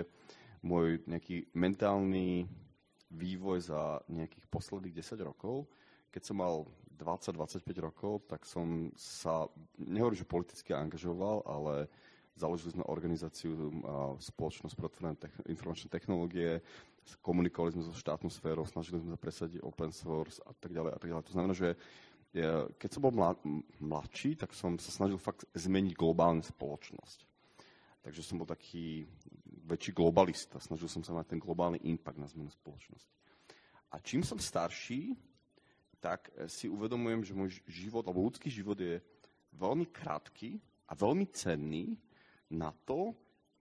[0.63, 2.47] môj nejaký mentálny
[3.11, 5.67] vývoj za nejakých posledných 10 rokov.
[6.15, 11.91] Keď som mal 20-25 rokov, tak som sa, nehovorím, že politicky angažoval, ale
[12.39, 13.69] založili sme organizáciu uh,
[14.23, 14.89] Spoločnosť pro
[15.51, 16.63] informačné technológie,
[17.21, 20.99] komunikovali sme so štátnou sférou, snažili sme sa presadiť open source a tak ďalej a
[21.01, 21.25] tak ďalej.
[21.25, 21.69] To znamená, že
[22.77, 23.15] keď som bol
[23.81, 27.25] mladší, tak som sa snažil fakt zmeniť globálnu spoločnosť.
[28.05, 29.09] Takže som bol taký
[29.65, 30.61] väčší globalista.
[30.61, 33.17] Snažil som sa mať ten globálny impact na zmenu spoločnosti.
[33.89, 35.17] A čím som starší,
[36.05, 39.01] tak si uvedomujem, že môj život, alebo ľudský život je
[39.57, 41.97] veľmi krátky a veľmi cenný
[42.49, 43.13] na to,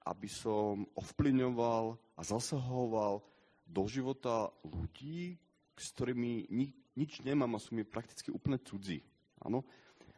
[0.07, 3.19] aby som ovplyvňoval a zasahoval
[3.67, 5.35] do života ľudí,
[5.75, 9.03] s ktorými ni, nič nemám a sú mi prakticky úplne cudzí.
[9.43, 9.67] Áno?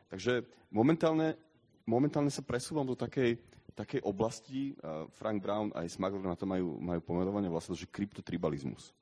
[0.07, 1.33] Takže momentálne,
[1.89, 3.41] momentálne sa presúvam do takej,
[3.73, 7.89] takej oblasti, uh, Frank Brown a aj Smuggler na to majú, majú pomenovanie vlastne, že
[7.89, 8.93] kryptotribalizmus.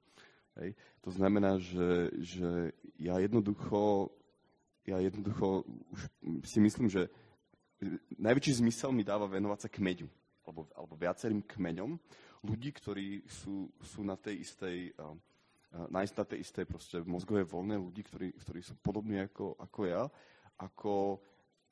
[0.64, 0.74] Hej?
[1.04, 4.10] To znamená, že, že ja jednoducho
[4.88, 6.00] ja jednoducho už
[6.48, 7.12] si myslím, že
[8.18, 10.08] najväčší zmysel mi dáva venovať sa kmeďu,
[10.48, 11.98] alebo, alebo viacerým kmeňom,
[12.46, 15.14] ľudí, ktorí sú, sú na tej istej, uh,
[15.90, 20.04] na tej istej proste mozgové voľné ľudí, ktorí, ktorí sú podobní ako, ako ja,
[20.58, 21.22] ako,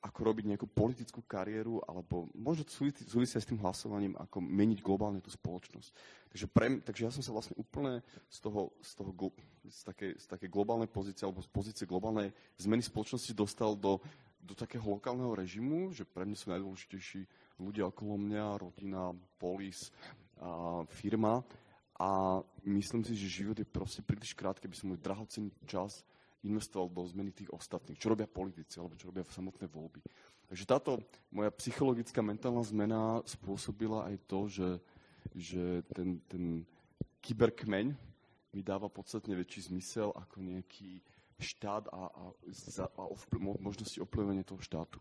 [0.04, 2.62] ako robiť nejakú politickú kariéru, alebo možno
[3.06, 5.90] súvisia s tým hlasovaním, ako meniť globálne tú spoločnosť.
[6.30, 9.10] Takže, pre, takže ja som sa vlastne úplne z, toho, z, toho,
[9.66, 12.30] z, takej, z takej globálnej pozície, alebo z pozície globálnej
[12.60, 13.98] zmeny spoločnosti dostal do,
[14.46, 17.20] do takého lokálneho režimu, že pre mňa sú najdôležitejší
[17.58, 19.90] ľudia okolo mňa, rodina, polis,
[20.36, 21.40] a firma
[21.96, 26.04] a myslím si, že život je proste príliš krátky, aby som môj drahocenný čas
[26.44, 30.04] investoval do zmeny tých ostatných, čo robia politici, alebo čo robia v samotné voľby.
[30.46, 34.70] Takže táto moja psychologická mentálna zmena spôsobila aj to, že,
[35.34, 36.44] že ten, ten
[37.24, 37.86] kyberkmeň
[38.54, 41.02] mi dáva podstatne väčší zmysel ako nejaký
[41.38, 42.32] štát a, a,
[42.96, 45.00] a ovpl- možnosti ovplyvňovania toho štátu.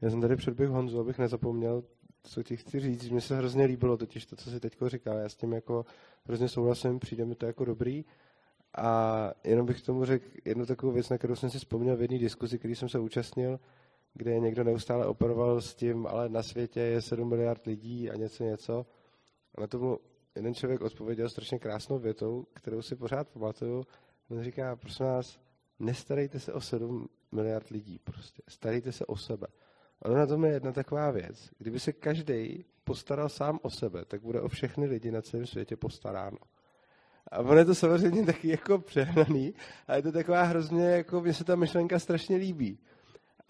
[0.00, 1.82] Já jsem tady předběh Honzu, abych nezapomněl
[2.22, 5.28] co ti chci říct, mně se hrozně líbilo totiž to, co si teď říkal, já
[5.28, 5.84] s tím jako
[6.24, 8.04] hrozně souhlasím, přijde mi to jako dobrý
[8.78, 12.18] a jenom bych tomu řekl jednu takovou věc, na kterou jsem si vzpomněl v jedné
[12.18, 13.60] diskuzi, který jsem se účastnil,
[14.14, 18.44] kde někdo neustále operoval s tím, ale na světě je 7 miliard lidí a něco,
[18.44, 18.86] něco.
[19.54, 19.98] A na tomu
[20.34, 23.84] jeden člověk odpověděl strašně krásnou větou, kterou si pořád pamatuju.
[24.30, 25.40] On říká, prosím vás,
[25.78, 29.46] nestarejte se o 7 miliard lidí prostě, starejte se o sebe.
[30.02, 31.50] Ono na tom je jedna taková věc.
[31.58, 35.76] Kdyby se každý postaral sám o sebe, tak bude o všechny lidi na celém světě
[35.76, 36.38] postaráno.
[37.30, 39.54] A ono je to samozřejmě taky jako přehnaný,
[39.86, 42.78] ale je to taková hrozně, jako mně se ta myšlenka strašně líbí.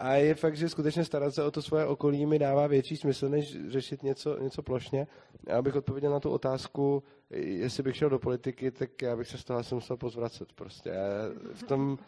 [0.01, 3.28] A je fakt, že skutečně starat se o to svoje okolí mi dává větší smysl,
[3.28, 5.07] než řešit něco, něco plošně.
[5.53, 9.38] A abych odpověděl na tu otázku, jestli bych šel do politiky, tak já bych se
[9.38, 10.53] z toho asi musel pozvracet.
[10.53, 10.88] Prostě.
[10.88, 11.05] Já
[11.53, 11.98] v tom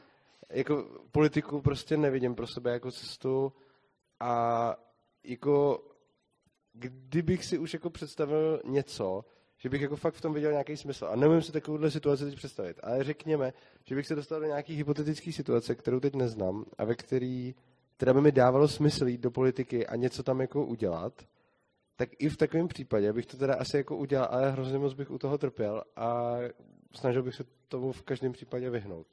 [0.51, 3.53] jako politiku prostě nevidím pro sebe jako cestu,
[4.20, 4.76] a
[5.24, 5.84] jako
[6.72, 9.24] kdybych si už jako představil něco,
[9.57, 11.07] že bych jako fakt v tom viděl nějaký smysl.
[11.11, 12.80] A nemůžu si takovouhle situaci teď představit.
[12.82, 13.53] Ale řekněme,
[13.84, 17.55] že bych se dostal do nějaký hypotetické situace, kterou teď neznám a ve který
[18.03, 21.22] teda by mi dávalo smysl jít do politiky a něco tam jako udělat,
[21.96, 25.11] tak i v takovém případě bych to teda asi jako udělal, ale hrozně moc bych
[25.11, 26.36] u toho trpěl a
[26.92, 29.07] snažil bych se tomu v každém případě vyhnout.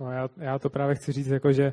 [0.00, 1.72] No já, já to právě chci říct, jako že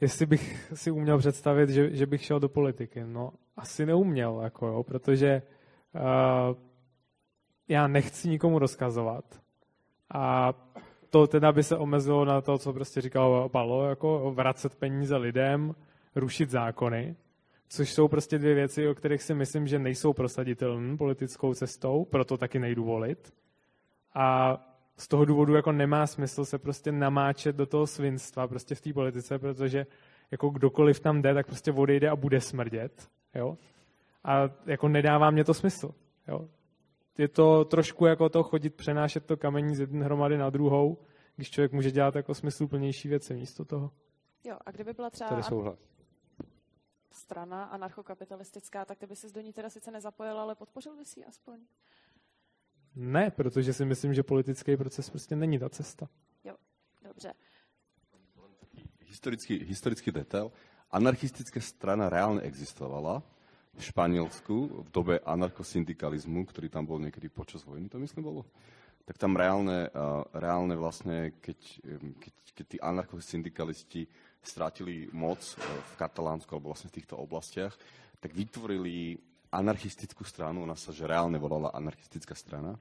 [0.00, 3.04] jestli bych si uměl představit, že, že bych šel do politiky.
[3.04, 5.42] No, asi neuměl, jako jo, protože
[5.94, 6.56] uh,
[7.68, 9.40] já nechci nikomu rozkazovat.
[10.14, 10.52] A
[11.10, 15.74] to teda by se omezilo na to, co prostě říkal Palo, jako vracet peníze lidem,
[16.14, 17.16] rušit zákony,
[17.68, 22.36] což jsou prostě dvě věci, o kterých si myslím, že nejsou prosaditelné politickou cestou, proto
[22.36, 23.34] taky nejdu volit.
[24.14, 24.58] A
[24.96, 28.92] z toho důvodu jako nemá smysl se prostě namáčet do toho svinstva prostě v té
[28.92, 29.86] politice, protože
[30.30, 33.08] jako kdokoliv tam jde, tak prostě odejde a bude smrdět.
[33.34, 33.58] Jo?
[34.24, 35.90] A jako nedává mě to smysl.
[36.28, 36.48] Jo?
[37.18, 40.98] Je to trošku jako to chodit, přenášet to kamení z jedné hromady na druhou,
[41.36, 43.90] když člověk může dělat jako smysluplnější věci místo toho.
[44.44, 45.78] Jo, a kdyby byla třeba Tady souhlas.
[47.12, 51.20] strana anarchokapitalistická, tak ty by se do ní teda sice nezapojil, ale podpořil by si
[51.20, 51.60] ji aspoň.
[52.94, 56.08] Ne, protože si myslím, že politický proces prostě není ta cesta.
[56.44, 56.56] Jo,
[57.02, 57.34] dobře.
[59.06, 60.52] Historický, historický detail.
[60.90, 63.22] Anarchistická strana reálne existovala
[63.78, 68.42] v Španielsku v dobe anarchosyndikalizmu, ktorý tam bol niekedy počas vojny, to myslím bolo.
[69.06, 69.88] Tak tam reálne,
[70.34, 71.58] reálne vlastne, keď,
[72.20, 74.02] keď, keď tí anarchosyndikalisti
[74.42, 77.72] strátili moc e, v Katalánsku alebo vlastne v týchto oblastiach,
[78.18, 79.16] tak vytvorili
[79.48, 82.76] anarchistickú stranu, ona sa že reálne volala anarchistická strana,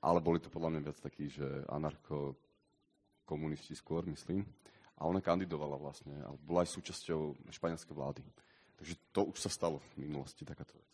[0.00, 2.36] ale boli to podľa mňa viac takí, že anarcho
[3.28, 4.44] komunisti skôr, myslím.
[4.94, 8.22] a ona kandidovala vlastne a bola aj súčasťou španielskej vlády.
[8.76, 10.90] Takže to už sa stalo v minulosti, takáto vec.